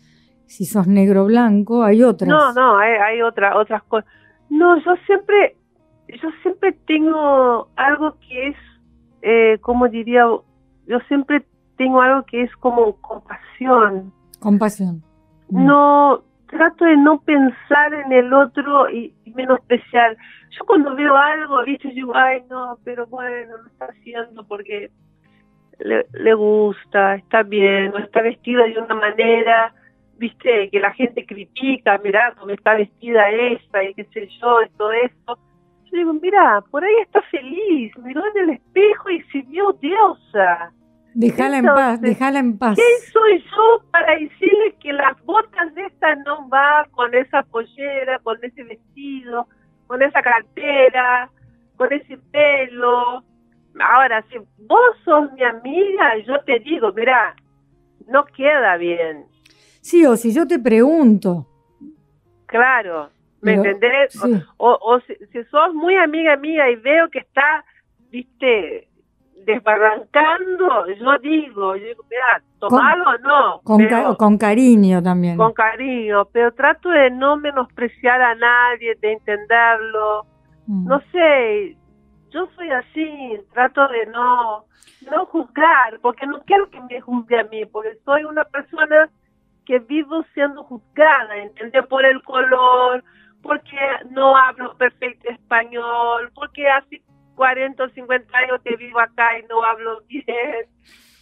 si 0.46 0.64
sos 0.64 0.86
negro 0.86 1.22
o 1.22 1.26
blanco, 1.26 1.84
hay 1.84 2.02
otras. 2.02 2.28
No, 2.28 2.52
no, 2.52 2.78
hay, 2.78 2.92
hay 2.92 3.22
otra, 3.22 3.56
otras 3.56 3.82
cosas. 3.84 4.10
No, 4.48 4.76
yo 4.82 4.94
siempre, 5.06 5.56
yo 6.08 6.28
siempre 6.42 6.72
tengo 6.86 7.68
algo 7.76 8.16
que 8.26 8.48
es, 8.48 8.56
eh, 9.22 9.58
como 9.60 9.88
diría, 9.88 10.24
yo 10.88 10.98
siempre 11.00 11.44
tengo 11.76 12.00
algo 12.00 12.24
que 12.24 12.42
es 12.42 12.56
como 12.56 12.96
compasión. 13.00 14.12
Compasión. 14.40 15.02
Mm. 15.50 15.66
No, 15.66 16.22
trato 16.48 16.84
de 16.84 16.96
no 16.96 17.20
pensar 17.20 17.94
en 17.94 18.12
el 18.12 18.32
otro 18.32 18.90
y, 18.90 19.14
menospreciar. 19.34 20.16
Yo 20.50 20.64
cuando 20.66 20.96
veo 20.96 21.14
algo, 21.14 21.62
viste, 21.64 21.88
digo, 21.90 22.12
ay, 22.16 22.42
no, 22.50 22.78
pero 22.82 23.06
bueno, 23.06 23.56
lo 23.58 23.66
está 23.68 23.84
haciendo 23.86 24.44
porque 24.46 24.90
le, 25.78 26.34
gusta, 26.34 27.14
está 27.16 27.42
bien, 27.44 27.92
o 27.94 27.98
está 27.98 28.22
vestida 28.22 28.64
de 28.64 28.78
una 28.80 28.94
manera, 28.94 29.72
viste, 30.16 30.70
que 30.70 30.80
la 30.80 30.92
gente 30.92 31.24
critica, 31.24 32.00
mirá 32.02 32.34
cómo 32.36 32.50
está 32.50 32.74
vestida 32.74 33.30
esta 33.30 33.84
y 33.84 33.94
qué 33.94 34.04
sé 34.06 34.28
yo, 34.40 34.62
y 34.62 34.68
todo 34.70 34.90
eso. 34.92 35.38
Yo 35.84 35.98
digo, 35.98 36.12
mira, 36.14 36.62
por 36.70 36.82
ahí 36.82 36.94
está 37.02 37.22
feliz, 37.22 37.92
miró 37.98 38.22
en 38.34 38.42
el 38.42 38.50
espejo 38.56 39.10
y 39.10 39.22
se 39.30 39.42
vio 39.42 39.72
diosa. 39.74 40.72
Déjala 41.14 41.58
en 41.58 41.64
paz, 41.64 42.00
déjala 42.00 42.38
en 42.38 42.58
paz. 42.58 42.76
¿Quién 42.76 43.12
soy 43.12 43.42
yo 43.42 43.82
para 43.90 44.12
decirle 44.12 44.76
que 44.80 44.92
las 44.92 45.22
botas 45.24 45.74
de 45.74 45.86
esta 45.86 46.14
no 46.16 46.48
va 46.48 46.86
con 46.92 47.14
esa 47.14 47.42
pollera, 47.42 48.18
con 48.20 48.38
ese 48.42 48.62
vestido, 48.62 49.48
con 49.86 50.02
esa 50.02 50.22
cartera, 50.22 51.30
con 51.76 51.92
ese 51.92 52.18
pelo? 52.30 53.24
Ahora, 53.80 54.24
si 54.30 54.38
vos 54.66 54.96
sos 55.04 55.32
mi 55.32 55.42
amiga, 55.42 56.18
yo 56.26 56.40
te 56.44 56.58
digo, 56.60 56.92
mira, 56.92 57.34
no 58.08 58.24
queda 58.24 58.76
bien. 58.76 59.26
Sí, 59.80 60.04
o 60.04 60.16
si 60.16 60.32
yo 60.32 60.46
te 60.46 60.58
pregunto. 60.58 61.46
Claro, 62.46 63.10
¿me 63.40 63.54
entendés? 63.54 64.18
O, 64.56 65.00
si, 65.06 65.44
sos 65.50 65.74
muy 65.74 65.94
amiga 65.96 66.36
mía 66.36 66.70
y 66.70 66.76
veo 66.76 67.08
que 67.10 67.20
está, 67.20 67.64
viste, 68.10 68.88
desbarrancando, 69.44 70.86
yo 70.88 71.18
digo, 71.18 71.76
yo 71.76 71.86
digo, 71.86 72.04
mira, 72.10 72.42
tomalo 72.58 73.10
o 73.10 73.18
no. 73.18 73.60
Con, 73.62 73.86
con 74.16 74.38
cariño 74.38 75.02
también. 75.02 75.36
Con 75.36 75.52
cariño, 75.52 76.26
pero 76.32 76.52
trato 76.52 76.90
de 76.90 77.10
no 77.10 77.36
menospreciar 77.36 78.20
a 78.20 78.34
nadie, 78.34 78.94
de 79.00 79.12
entenderlo. 79.12 80.26
Mm. 80.66 80.86
No 80.86 81.00
sé, 81.12 81.76
yo 82.30 82.48
soy 82.56 82.70
así, 82.70 83.40
trato 83.52 83.88
de 83.88 84.06
no, 84.06 84.64
no 85.10 85.26
juzgar, 85.26 85.98
porque 86.02 86.26
no 86.26 86.42
quiero 86.42 86.68
que 86.70 86.80
me 86.82 87.00
juzgue 87.00 87.40
a 87.40 87.44
mí, 87.44 87.64
porque 87.66 87.96
soy 88.04 88.24
una 88.24 88.44
persona 88.44 89.08
que 89.64 89.78
vivo 89.80 90.24
siendo 90.34 90.64
juzgada, 90.64 91.36
¿entendés? 91.36 91.86
Por 91.86 92.04
el 92.04 92.22
color, 92.22 93.04
porque 93.42 93.76
no 94.10 94.36
hablo 94.36 94.76
perfecto 94.76 95.28
español, 95.30 96.30
porque 96.34 96.68
hace 96.68 97.02
40 97.38 97.84
o 97.84 97.88
50 97.88 98.36
años 98.36 98.60
que 98.64 98.76
vivo 98.76 98.98
acá 98.98 99.38
y 99.38 99.46
no 99.46 99.62
hablo 99.62 100.02
bien, 100.08 100.66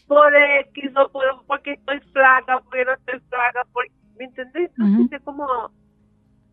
por 0.08 0.34
X 0.34 0.90
o 0.96 1.12
por, 1.12 1.22
porque 1.46 1.72
estoy 1.74 2.00
flaca, 2.12 2.58
porque 2.60 2.86
no 2.86 2.94
estoy 2.94 3.20
flaca, 3.28 3.62
¿me 4.18 4.24
entendés? 4.24 4.70
Entonces, 4.78 5.20
como 5.22 5.46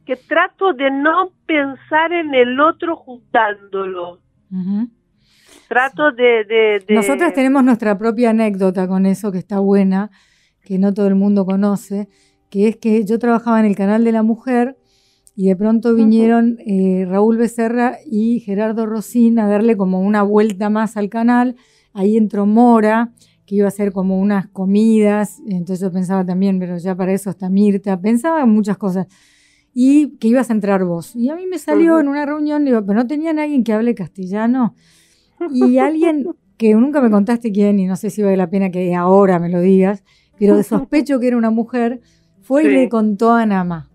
que 0.05 0.17
trato 0.17 0.73
de 0.73 0.91
no 0.91 1.31
pensar 1.45 2.11
en 2.11 2.35
el 2.35 2.59
otro 2.59 2.97
juzgándolo. 2.97 4.19
Trato 5.69 6.11
de, 6.11 6.43
de, 6.43 6.85
Nosotras 6.89 7.33
tenemos 7.33 7.63
nuestra 7.63 7.97
propia 7.97 8.31
anécdota 8.31 8.85
con 8.85 9.05
eso 9.05 9.31
que 9.31 9.37
está 9.37 9.59
buena, 9.59 10.11
que 10.61 10.77
no 10.77 10.93
todo 10.93 11.07
el 11.07 11.15
mundo 11.15 11.45
conoce, 11.45 12.09
que 12.49 12.67
es 12.67 12.75
que 12.75 13.05
yo 13.05 13.17
trabajaba 13.17 13.61
en 13.61 13.65
el 13.65 13.77
canal 13.77 14.03
de 14.03 14.11
la 14.11 14.23
mujer 14.23 14.75
y 15.35 15.47
de 15.47 15.55
pronto 15.55 15.95
vinieron 15.95 16.57
eh, 16.65 17.05
Raúl 17.09 17.37
Becerra 17.37 17.97
y 18.05 18.39
Gerardo 18.41 18.85
Rosín 18.85 19.39
a 19.39 19.47
darle 19.47 19.75
como 19.75 20.01
una 20.01 20.21
vuelta 20.21 20.69
más 20.69 20.95
al 20.95 21.09
canal. 21.09 21.55
Ahí 21.91 22.17
entró 22.17 22.45
Mora, 22.45 23.13
que 23.45 23.55
iba 23.55 23.65
a 23.65 23.69
hacer 23.69 23.91
como 23.91 24.19
unas 24.19 24.47
comidas, 24.47 25.39
entonces 25.47 25.81
yo 25.81 25.91
pensaba 25.91 26.23
también, 26.23 26.59
pero 26.59 26.77
ya 26.77 26.95
para 26.95 27.13
eso 27.13 27.31
está 27.31 27.49
Mirta, 27.49 27.99
pensaba 27.99 28.43
en 28.43 28.49
muchas 28.49 28.77
cosas. 28.77 29.07
Y 29.73 30.17
que 30.17 30.27
ibas 30.27 30.51
a 30.51 30.53
entrar 30.53 30.85
vos. 30.85 31.15
Y 31.15 31.29
a 31.29 31.35
mí 31.35 31.47
me 31.47 31.57
salió 31.57 31.99
en 31.99 32.07
una 32.07 32.27
reunión, 32.27 32.63
digo, 32.63 32.85
pero 32.85 32.99
no 32.99 33.07
tenían 33.07 33.39
alguien 33.39 33.63
que 33.63 33.73
hable 33.73 33.95
castellano. 33.95 34.75
Y 35.51 35.77
alguien 35.79 36.27
que 36.57 36.75
nunca 36.75 37.01
me 37.01 37.09
contaste 37.09 37.51
quién, 37.51 37.79
y 37.79 37.87
no 37.87 37.95
sé 37.95 38.11
si 38.11 38.21
vale 38.21 38.37
la 38.37 38.51
pena 38.51 38.69
que 38.69 38.93
ahora 38.93 39.39
me 39.39 39.49
lo 39.49 39.61
digas, 39.61 40.03
pero 40.37 40.55
de 40.55 40.63
sospecho 40.63 41.19
que 41.19 41.27
era 41.27 41.37
una 41.37 41.49
mujer, 41.49 42.01
fue 42.41 42.65
y 42.65 42.67
le 42.67 42.89
contó 42.89 43.31
a 43.31 43.41
Anama 43.41 43.89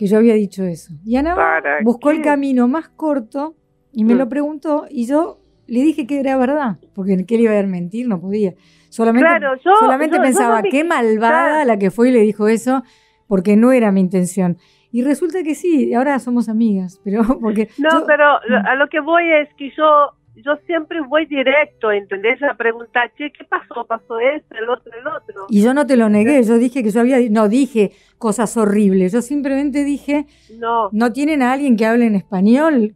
que 0.00 0.06
yo 0.06 0.16
había 0.16 0.32
dicho 0.32 0.64
eso. 0.64 0.94
Y 1.04 1.16
Anama 1.16 1.60
buscó 1.82 2.10
el 2.10 2.22
camino 2.22 2.66
más 2.66 2.88
corto 2.88 3.54
y 3.92 4.04
me 4.04 4.14
lo 4.14 4.24
mm. 4.24 4.28
preguntó 4.30 4.86
y 4.88 5.06
yo 5.06 5.40
le 5.66 5.82
dije 5.82 6.06
que 6.06 6.18
era 6.18 6.38
verdad, 6.38 6.78
porque 6.94 7.26
que 7.26 7.36
le 7.36 7.42
iba 7.42 7.58
a 7.58 7.62
mentir, 7.64 8.08
no 8.08 8.18
podía. 8.18 8.54
Solamente, 8.88 9.28
solamente 9.78 10.18
pensaba, 10.18 10.62
qué 10.62 10.84
malvada 10.84 11.66
la 11.66 11.78
que 11.78 11.90
fue 11.90 12.08
y 12.08 12.12
le 12.12 12.20
dijo 12.20 12.48
eso, 12.48 12.82
porque 13.28 13.58
no 13.58 13.72
era 13.72 13.92
mi 13.92 14.00
intención. 14.00 14.56
Y 14.90 15.02
resulta 15.02 15.42
que 15.42 15.54
sí, 15.54 15.92
ahora 15.92 16.18
somos 16.18 16.48
amigas, 16.48 16.98
pero 17.04 17.20
porque... 17.42 17.68
No, 17.76 18.06
pero 18.06 18.38
mm. 18.48 18.66
a 18.68 18.76
lo 18.76 18.88
que 18.88 19.00
voy 19.00 19.30
es 19.30 19.50
que 19.58 19.70
yo 19.76 20.14
yo 20.36 20.56
siempre 20.66 21.00
voy 21.02 21.26
directo, 21.26 21.92
¿entendés? 21.92 22.42
A 22.42 22.54
preguntar, 22.54 23.12
che, 23.18 23.30
¿qué 23.30 23.44
pasó? 23.44 23.84
¿Pasó 23.86 24.18
esto, 24.18 24.54
el 24.56 24.70
otro, 24.70 24.92
el 24.98 25.06
otro? 25.06 25.46
Y 25.50 25.62
yo 25.62 25.74
no 25.74 25.86
te 25.86 25.98
lo 25.98 26.08
negué, 26.08 26.42
yo 26.42 26.56
dije 26.56 26.82
que 26.82 26.90
yo 26.90 27.00
había, 27.00 27.18
no 27.30 27.48
dije 27.48 27.92
cosas 28.20 28.54
horribles, 28.58 29.12
yo 29.12 29.22
simplemente 29.22 29.82
dije, 29.82 30.26
no, 30.58 30.90
no 30.92 31.10
tienen 31.10 31.40
a 31.40 31.52
alguien 31.52 31.74
que 31.74 31.86
hable 31.86 32.04
en 32.04 32.14
español 32.14 32.94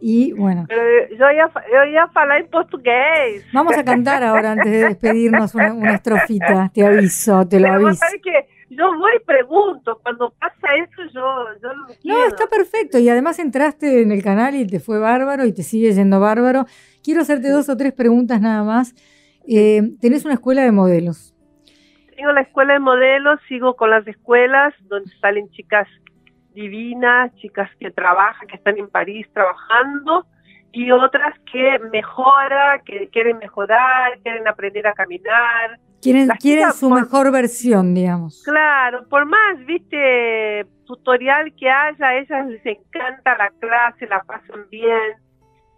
y 0.00 0.32
bueno. 0.32 0.64
Pero 0.68 0.80
yo 1.10 1.26
ya, 1.36 1.50
yo 1.72 1.92
ya 1.92 2.36
en 2.38 2.46
portugués. 2.48 3.44
Vamos 3.52 3.76
a 3.76 3.84
cantar 3.84 4.22
ahora 4.22 4.52
antes 4.52 4.70
de 4.70 4.84
despedirnos 4.84 5.56
una, 5.56 5.74
una 5.74 5.94
estrofita, 5.94 6.70
te 6.72 6.86
aviso, 6.86 7.46
te 7.48 7.58
lo 7.58 7.72
aviso. 7.72 8.00
que 8.22 8.48
yo 8.70 8.96
voy 8.96 9.10
y 9.20 9.24
pregunto, 9.24 9.98
cuando 10.04 10.32
pasa 10.38 10.68
eso 10.76 11.02
yo, 11.12 11.20
yo 11.60 11.74
lo 11.74 11.86
No, 12.04 12.26
está 12.26 12.46
perfecto 12.46 13.00
y 13.00 13.08
además 13.08 13.40
entraste 13.40 14.02
en 14.02 14.12
el 14.12 14.22
canal 14.22 14.54
y 14.54 14.68
te 14.68 14.78
fue 14.78 15.00
bárbaro 15.00 15.46
y 15.46 15.52
te 15.52 15.64
sigue 15.64 15.92
yendo 15.92 16.20
bárbaro. 16.20 16.66
Quiero 17.02 17.22
hacerte 17.22 17.50
dos 17.50 17.68
o 17.68 17.76
tres 17.76 17.92
preguntas 17.92 18.40
nada 18.40 18.62
más. 18.62 18.94
Eh, 19.48 19.82
tenés 20.00 20.24
una 20.24 20.34
escuela 20.34 20.62
de 20.62 20.70
modelos. 20.70 21.34
Tengo 22.20 22.32
la 22.34 22.42
escuela 22.42 22.74
de 22.74 22.80
modelos, 22.80 23.40
sigo 23.48 23.76
con 23.76 23.88
las 23.88 24.06
escuelas 24.06 24.74
donde 24.90 25.10
salen 25.22 25.48
chicas 25.52 25.88
divinas, 26.52 27.34
chicas 27.36 27.70
que 27.80 27.90
trabajan, 27.90 28.46
que 28.46 28.56
están 28.56 28.76
en 28.76 28.90
París 28.90 29.26
trabajando 29.32 30.26
y 30.70 30.90
otras 30.90 31.32
que 31.50 31.78
mejoran, 31.90 32.82
que 32.84 33.08
quieren 33.08 33.38
mejorar, 33.38 34.18
quieren 34.22 34.46
aprender 34.46 34.86
a 34.86 34.92
caminar, 34.92 35.78
Quieren, 36.02 36.28
Las 36.28 36.36
quieren 36.40 36.64
chicas 36.64 36.76
su 36.78 36.90
por- 36.90 37.00
mejor 37.00 37.32
versión, 37.32 37.94
digamos. 37.94 38.42
Claro, 38.44 39.08
por 39.08 39.24
más, 39.24 39.58
viste, 39.64 40.66
tutorial 40.84 41.54
que 41.56 41.70
haya, 41.70 42.06
a 42.06 42.16
ellas 42.16 42.46
les 42.48 42.66
encanta 42.66 43.34
la 43.38 43.48
clase, 43.58 44.06
la 44.06 44.22
pasan 44.24 44.66
bien 44.70 45.14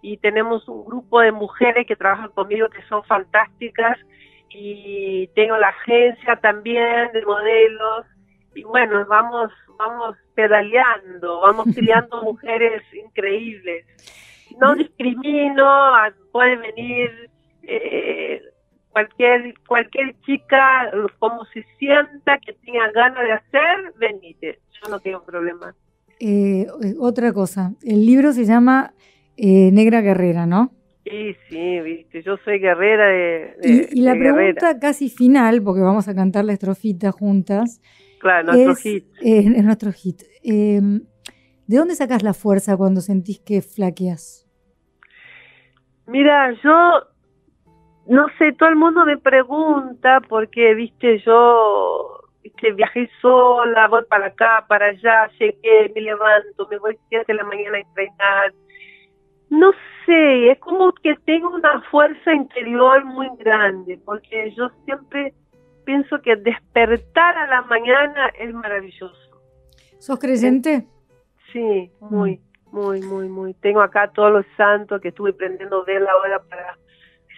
y 0.00 0.16
tenemos 0.16 0.68
un 0.68 0.85
grupo 0.85 1.20
de 1.20 1.31
mujeres 1.31 1.87
que 1.87 1.94
trabajan 1.94 2.31
conmigo 2.31 2.68
que 2.68 2.83
son 2.88 3.05
fantásticas 3.05 3.96
y 4.55 5.29
tengo 5.35 5.57
la 5.57 5.69
agencia 5.69 6.37
también 6.37 7.11
de 7.12 7.25
modelos 7.25 8.07
y 8.55 8.62
bueno, 8.65 9.05
vamos 9.09 9.51
vamos 9.79 10.17
pedaleando, 10.35 11.41
vamos 11.41 11.67
criando 11.75 12.23
mujeres 12.23 12.83
increíbles. 12.93 13.87
No 14.61 14.75
discrimino, 14.75 15.65
a- 15.67 16.12
puede 16.31 16.57
venir 16.57 17.31
eh, 17.62 18.43
cualquier 18.91 19.55
cualquier 19.67 20.15
chica 20.21 20.91
como 21.19 21.45
se 21.47 21.65
sienta 21.79 22.38
que 22.38 22.53
tenga 22.65 22.91
ganas 22.93 23.25
de 23.25 23.33
hacer, 23.33 23.93
venite, 23.97 24.59
yo 24.83 24.88
no 24.91 25.01
tengo 25.01 25.23
problema. 25.25 25.75
Eh, 26.21 26.67
eh, 26.83 26.95
otra 27.01 27.33
cosa, 27.33 27.73
el 27.83 28.05
libro 28.07 28.33
se 28.33 28.45
llama 28.45 28.93
eh, 29.37 29.71
Negra 29.73 30.03
Guerrera, 30.03 30.47
¿no? 30.47 30.71
Y 31.05 31.35
sí, 31.49 31.81
viste, 31.81 32.23
yo 32.23 32.37
soy 32.45 32.59
guerrera 32.61 33.07
de, 33.07 33.57
de- 33.61 33.88
Y, 33.93 33.99
y 33.99 34.03
la 34.03 34.12
de 34.12 34.19
guerrera. 34.21 34.53
pregunta 34.61 34.79
casi 34.79 35.09
final, 35.11 35.62
porque 35.62 35.81
vamos 35.81 36.07
a 36.09 36.15
cantar 36.15 36.45
la 36.45 36.53
estrofita 36.53 37.11
juntas, 37.11 37.81
claro, 38.21 38.53
nuestro 38.53 38.73
es, 38.73 38.79
hit. 38.83 39.05
eh, 39.21 39.45
es 39.57 39.65
nuestro 39.65 39.93
hit. 39.93 40.23
Eh, 40.45 40.81
¿De 41.67 41.77
dónde 41.77 41.95
sacas 41.97 42.23
la 42.23 42.35
fuerza 42.35 42.77
cuando 42.77 43.01
sentís 43.01 43.41
que 43.41 43.62
flaqueas? 43.62 44.47
Mira, 46.07 46.53
yo 46.62 47.03
no 48.07 48.27
sé, 48.38 48.53
todo 48.53 48.69
el 48.69 48.77
mundo 48.77 49.05
me 49.07 49.17
pregunta 49.17 50.21
porque, 50.29 50.75
viste, 50.75 51.19
yo 51.25 52.21
viste, 52.43 52.73
viajé 52.73 53.09
sola, 53.21 53.88
voy 53.88 54.03
para 54.09 54.27
acá, 54.27 54.65
para 54.69 54.87
allá, 54.87 55.31
llegué, 55.38 55.93
me 55.95 56.01
levanto, 56.01 56.67
me 56.71 56.79
voy 56.79 56.99
siete 57.09 57.25
de 57.33 57.35
la 57.35 57.45
mañana 57.45 57.79
a 57.79 57.81
entrenar. 57.81 58.53
No 59.51 59.71
sé, 60.07 60.51
es 60.51 60.59
como 60.61 60.93
que 60.93 61.15
tengo 61.25 61.51
una 61.51 61.81
fuerza 61.91 62.33
interior 62.33 63.05
muy 63.05 63.29
grande, 63.38 64.01
porque 64.05 64.53
yo 64.57 64.71
siempre 64.85 65.35
pienso 65.85 66.21
que 66.23 66.37
despertar 66.37 67.37
a 67.37 67.47
la 67.49 67.62
mañana 67.62 68.29
es 68.38 68.53
maravilloso. 68.55 69.17
¿Sos 69.99 70.19
creyente? 70.19 70.87
Sí, 71.53 71.91
muy, 72.01 72.41
muy, 72.71 73.01
muy, 73.03 73.29
muy. 73.29 73.55
Tengo 73.55 73.81
acá 73.83 74.11
todos 74.12 74.33
los 74.33 74.47
santos 74.57 75.01
que 75.01 75.09
estuve 75.09 75.33
prendiendo 75.33 75.85
vela 75.85 76.11
ahora 76.12 76.41
para 76.49 76.77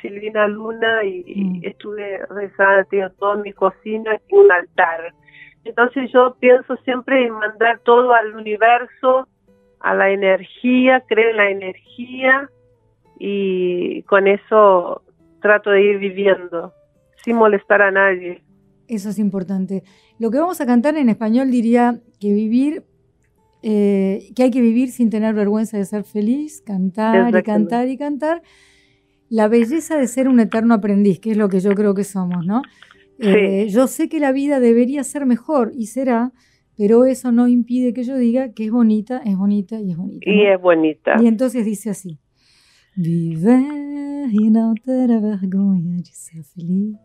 Silvina 0.01 0.47
Luna 0.47 1.05
y, 1.05 1.25
Mm. 1.35 1.61
estuve 1.65 2.19
rezando, 2.29 2.85
tengo 2.91 3.11
todo 3.19 3.35
en 3.35 3.43
mi 3.43 3.53
cocina 3.53 4.21
y 4.29 4.35
un 4.35 4.53
altar. 4.53 5.15
Entonces 5.65 6.11
yo 6.13 6.37
pienso 6.41 6.77
siempre 6.85 7.25
en 7.27 7.33
mandar 7.33 7.79
todo 7.81 8.13
al 8.13 8.37
universo, 8.37 9.27
a 9.85 9.95
la 9.95 10.11
energía, 10.11 11.05
creo 11.07 11.31
en 11.31 11.37
la 11.37 11.51
energía 11.51 12.51
y 13.19 14.03
con 14.05 14.27
eso 14.27 15.03
trato 15.43 15.71
de 15.71 15.83
ir 15.83 15.99
viviendo 15.99 16.73
sin 17.23 17.37
molestar 17.37 17.83
a 17.83 17.91
nadie. 17.91 18.43
Eso 18.89 19.11
es 19.11 19.19
importante. 19.19 19.83
Lo 20.19 20.31
que 20.31 20.39
vamos 20.39 20.61
a 20.63 20.67
cantar 20.67 20.97
en 20.97 21.11
español 21.11 21.51
diría 21.51 22.01
que 22.19 22.33
vivir, 22.33 22.85
eh, 23.63 24.31
que 24.35 24.45
hay 24.45 24.51
que 24.51 24.63
vivir 24.63 24.91
sin 24.91 25.11
tener 25.11 25.35
vergüenza 25.35 25.77
de 25.77 25.85
ser 25.85 26.05
feliz, 26.05 26.63
cantar 26.63 27.35
y 27.35 27.43
cantar 27.43 27.89
y 27.89 27.99
cantar. 27.99 28.43
La 29.29 29.49
belleza 29.49 29.99
de 29.99 30.07
ser 30.07 30.29
un 30.29 30.41
eterno 30.41 30.73
aprendiz, 30.73 31.21
que 31.21 31.33
es 31.33 31.37
lo 31.37 31.51
que 31.51 31.61
yo 31.61 31.75
creo 31.75 31.95
que 31.95 32.05
somos, 32.05 32.47
¿no? 32.47 32.63
Eh, 33.19 33.69
yo 33.69 33.87
sé 33.87 34.09
que 34.09 34.19
la 34.19 34.33
vida 34.33 34.61
debería 34.61 35.05
ser 35.05 35.27
mejor 35.27 35.73
y 35.75 35.89
será, 35.89 36.33
pero 36.77 37.05
eso 37.05 37.33
no 37.33 37.49
impide 37.49 37.93
que 37.93 38.03
yo 38.03 38.17
diga 38.17 38.53
que 38.53 38.67
es 38.67 38.71
bonita, 38.71 39.21
es 39.25 39.37
bonita 39.37 39.81
y 39.81 39.91
es 39.93 39.97
bonita. 39.97 40.31
Y 40.31 40.37
¿no? 40.37 40.55
es 40.55 40.61
bonita. 40.61 41.15
E 41.21 41.27
entonces 41.27 41.65
dice 41.65 41.91
así: 41.91 42.19
Viver 42.97 43.63
e 44.33 44.51
não 44.51 44.75
ter 44.75 45.11
a 45.13 45.21
vergonha 45.21 45.97
de 45.97 46.13
ser 46.13 46.43
feliz. 46.45 46.97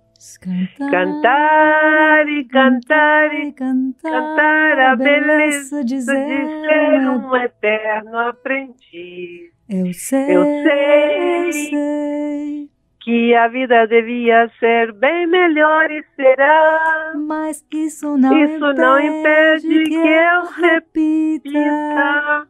Cantar, 0.41 0.91
Cantar 0.91 2.29
y 2.29 2.45
cantar 2.49 3.33
y 3.33 3.53
cantar, 3.53 4.11
cantar 4.11 4.79
a 4.81 4.95
beleza 4.97 5.81
de 5.81 6.01
ser 6.01 7.09
um 7.09 7.35
eterno 7.37 8.19
aprendiz. 8.19 9.53
Eu 9.69 9.93
sei, 9.93 10.35
Eu 10.35 10.43
eu 10.43 11.53
sei. 11.53 12.69
Que 13.03 13.33
a 13.33 13.47
vida 13.47 13.87
devia 13.87 14.49
ser 14.59 14.91
bem 14.93 15.25
melhor 15.25 15.89
e 15.89 16.03
será. 16.15 17.13
mas 17.15 17.65
isso 17.71 18.17
não 18.17 18.33
Isso 18.37 18.73
não 18.73 18.99
impede 18.99 19.83
que 19.85 19.95
eu 19.95 20.45
repita. 20.61 21.49
Bonita, 21.49 22.47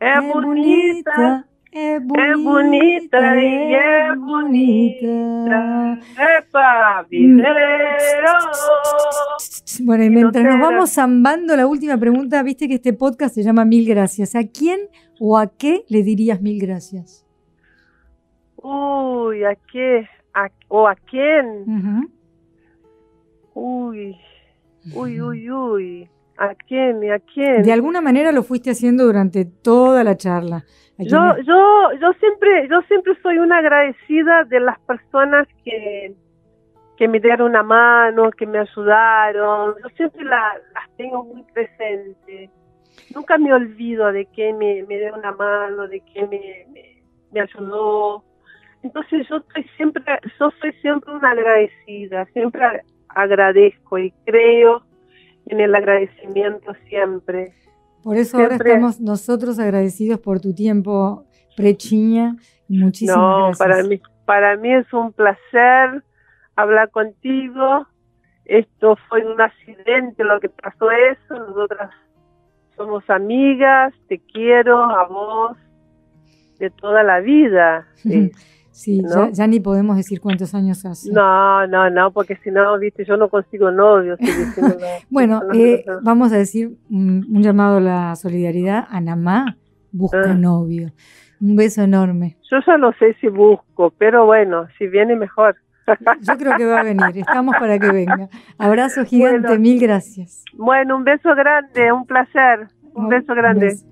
é 0.00 0.20
bonita, 0.20 1.44
é 1.72 1.94
é 1.94 2.34
bonita 2.36 3.36
e 3.36 3.74
é 3.74 4.14
bonita. 4.14 5.98
É 6.18 6.40
para 6.52 7.02
viver. 7.08 8.24
oh. 8.26 9.84
Bueno, 9.84 10.04
y 10.04 10.10
mientras 10.10 10.44
nos 10.44 10.60
vamos 10.60 10.90
zambando, 10.94 11.56
la 11.56 11.66
última 11.66 11.96
pregunta, 11.98 12.42
viste 12.42 12.68
que 12.68 12.74
este 12.74 12.92
podcast 12.92 13.34
se 13.34 13.42
llama 13.42 13.64
Mil 13.64 13.86
Gracias. 13.88 14.34
¿A 14.36 14.44
quién 14.44 14.80
o 15.18 15.36
a 15.38 15.46
qué 15.56 15.84
le 15.88 16.02
dirías 16.02 16.40
mil 16.42 16.60
gracias? 16.60 17.23
Uy, 18.66 19.44
¿a 19.44 19.54
qué? 19.70 20.08
¿A- 20.32 20.48
¿O 20.68 20.88
a 20.88 20.94
quién? 20.94 21.64
Uy, 23.52 24.16
uy, 24.94 25.20
uy, 25.20 25.50
uy. 25.50 26.10
¿A 26.38 26.54
quién? 26.54 27.04
¿Y 27.04 27.10
a 27.10 27.18
quién? 27.20 27.62
De 27.62 27.72
alguna 27.72 28.00
manera 28.00 28.32
lo 28.32 28.42
fuiste 28.42 28.70
haciendo 28.70 29.04
durante 29.04 29.44
toda 29.44 30.02
la 30.02 30.16
charla. 30.16 30.56
¿A 30.56 30.96
quién 30.96 31.08
Yo, 31.10 31.36
yo, 31.46 31.92
yo 32.00 32.12
siempre, 32.14 32.66
yo 32.68 32.80
siempre 32.88 33.12
soy 33.22 33.38
una 33.38 33.58
agradecida 33.58 34.44
de 34.44 34.60
las 34.60 34.80
personas 34.80 35.46
que, 35.62 36.14
que 36.96 37.06
me 37.06 37.20
dieron 37.20 37.50
una 37.50 37.62
mano, 37.62 38.30
que 38.30 38.46
me 38.46 38.58
ayudaron. 38.58 39.74
Yo 39.82 39.88
siempre 39.90 40.24
la- 40.24 40.56
las 40.72 40.90
tengo 40.96 41.22
muy 41.22 41.42
presentes. 41.52 42.50
Nunca 43.14 43.36
me 43.38 43.52
olvido 43.52 44.10
de 44.10 44.24
que 44.26 44.54
me, 44.54 44.82
me 44.88 44.98
dio 44.98 45.14
una 45.14 45.32
mano, 45.32 45.86
de 45.86 46.00
que 46.00 46.22
me, 46.26 46.66
me, 46.72 47.02
me 47.30 47.40
ayudó. 47.42 48.24
Entonces 48.84 49.26
yo 49.30 49.38
estoy 49.38 49.64
siempre, 49.76 50.04
yo 50.38 50.50
soy 50.60 50.72
siempre 50.82 51.14
una 51.14 51.30
agradecida, 51.30 52.26
siempre 52.26 52.82
agradezco 53.08 53.98
y 53.98 54.12
creo 54.26 54.82
en 55.46 55.60
el 55.60 55.74
agradecimiento 55.74 56.72
siempre. 56.88 57.54
Por 58.02 58.18
eso 58.18 58.36
ahora 58.36 58.56
estamos 58.56 59.00
nosotros 59.00 59.58
agradecidos 59.58 60.20
por 60.20 60.38
tu 60.40 60.54
tiempo, 60.54 61.24
Prechiña. 61.56 62.36
Muchísimas 62.68 63.16
No, 63.16 63.38
gracias. 63.46 63.58
para 63.58 63.82
mí, 63.84 64.00
para 64.26 64.56
mí 64.58 64.74
es 64.74 64.92
un 64.92 65.12
placer 65.12 66.02
hablar 66.54 66.90
contigo. 66.90 67.86
Esto 68.44 68.96
fue 69.08 69.24
un 69.24 69.40
accidente 69.40 70.24
lo 70.24 70.40
que 70.40 70.50
pasó 70.50 70.90
eso. 70.90 71.34
Nosotras 71.34 71.90
somos 72.76 73.08
amigas, 73.08 73.94
te 74.08 74.18
quiero 74.18 74.76
a 74.84 75.06
vos 75.06 75.56
de 76.58 76.68
toda 76.68 77.02
la 77.02 77.20
vida. 77.20 77.86
Sí. 77.96 78.30
Sí, 78.74 79.00
¿no? 79.02 79.26
ya, 79.26 79.30
ya 79.30 79.46
ni 79.46 79.60
podemos 79.60 79.96
decir 79.96 80.20
cuántos 80.20 80.52
años 80.54 80.84
hace. 80.84 81.12
No, 81.12 81.64
no, 81.68 81.88
no, 81.90 82.10
porque 82.10 82.36
si 82.42 82.50
no, 82.50 82.76
viste, 82.78 83.04
yo 83.04 83.16
no 83.16 83.28
consigo 83.28 83.70
novio. 83.70 84.16
Bueno, 85.10 85.40
No, 85.40 85.48
no, 85.48 85.54
eh, 85.54 85.84
vamos 86.02 86.32
a 86.32 86.36
decir 86.36 86.72
un, 86.90 87.24
un 87.30 87.42
llamado 87.42 87.76
a 87.76 87.80
la 87.80 88.16
solidaridad. 88.16 88.84
Anamá 88.90 89.56
busca 89.92 90.22
Ah. 90.30 90.34
novio. 90.34 90.90
Un 91.40 91.54
beso 91.56 91.82
enorme. 91.82 92.36
Yo 92.50 92.56
ya 92.66 92.76
no 92.76 92.92
sé 92.98 93.14
si 93.20 93.28
busco, 93.28 93.92
pero 93.96 94.26
bueno, 94.26 94.66
si 94.76 94.86
viene 94.88 95.14
mejor. 95.14 95.56
Yo 96.22 96.36
creo 96.38 96.56
que 96.56 96.64
va 96.64 96.80
a 96.80 96.82
venir. 96.84 97.18
Estamos 97.18 97.54
para 97.60 97.78
que 97.78 97.90
venga. 97.92 98.28
Abrazo 98.58 99.04
gigante. 99.04 99.48
Bueno. 99.48 99.60
Mil 99.60 99.78
gracias. 99.80 100.42
Bueno, 100.54 100.96
un 100.96 101.04
beso 101.04 101.34
grande, 101.34 101.92
un 101.92 102.06
placer. 102.06 102.68
Un 102.94 103.08
beso 103.08 103.34
grande. 103.34 103.66
beso. 103.66 103.86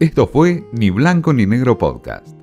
Esto 0.00 0.26
fue 0.26 0.64
Ni 0.72 0.88
Blanco 0.88 1.34
ni 1.34 1.44
Negro 1.44 1.76
Podcast. 1.76 2.39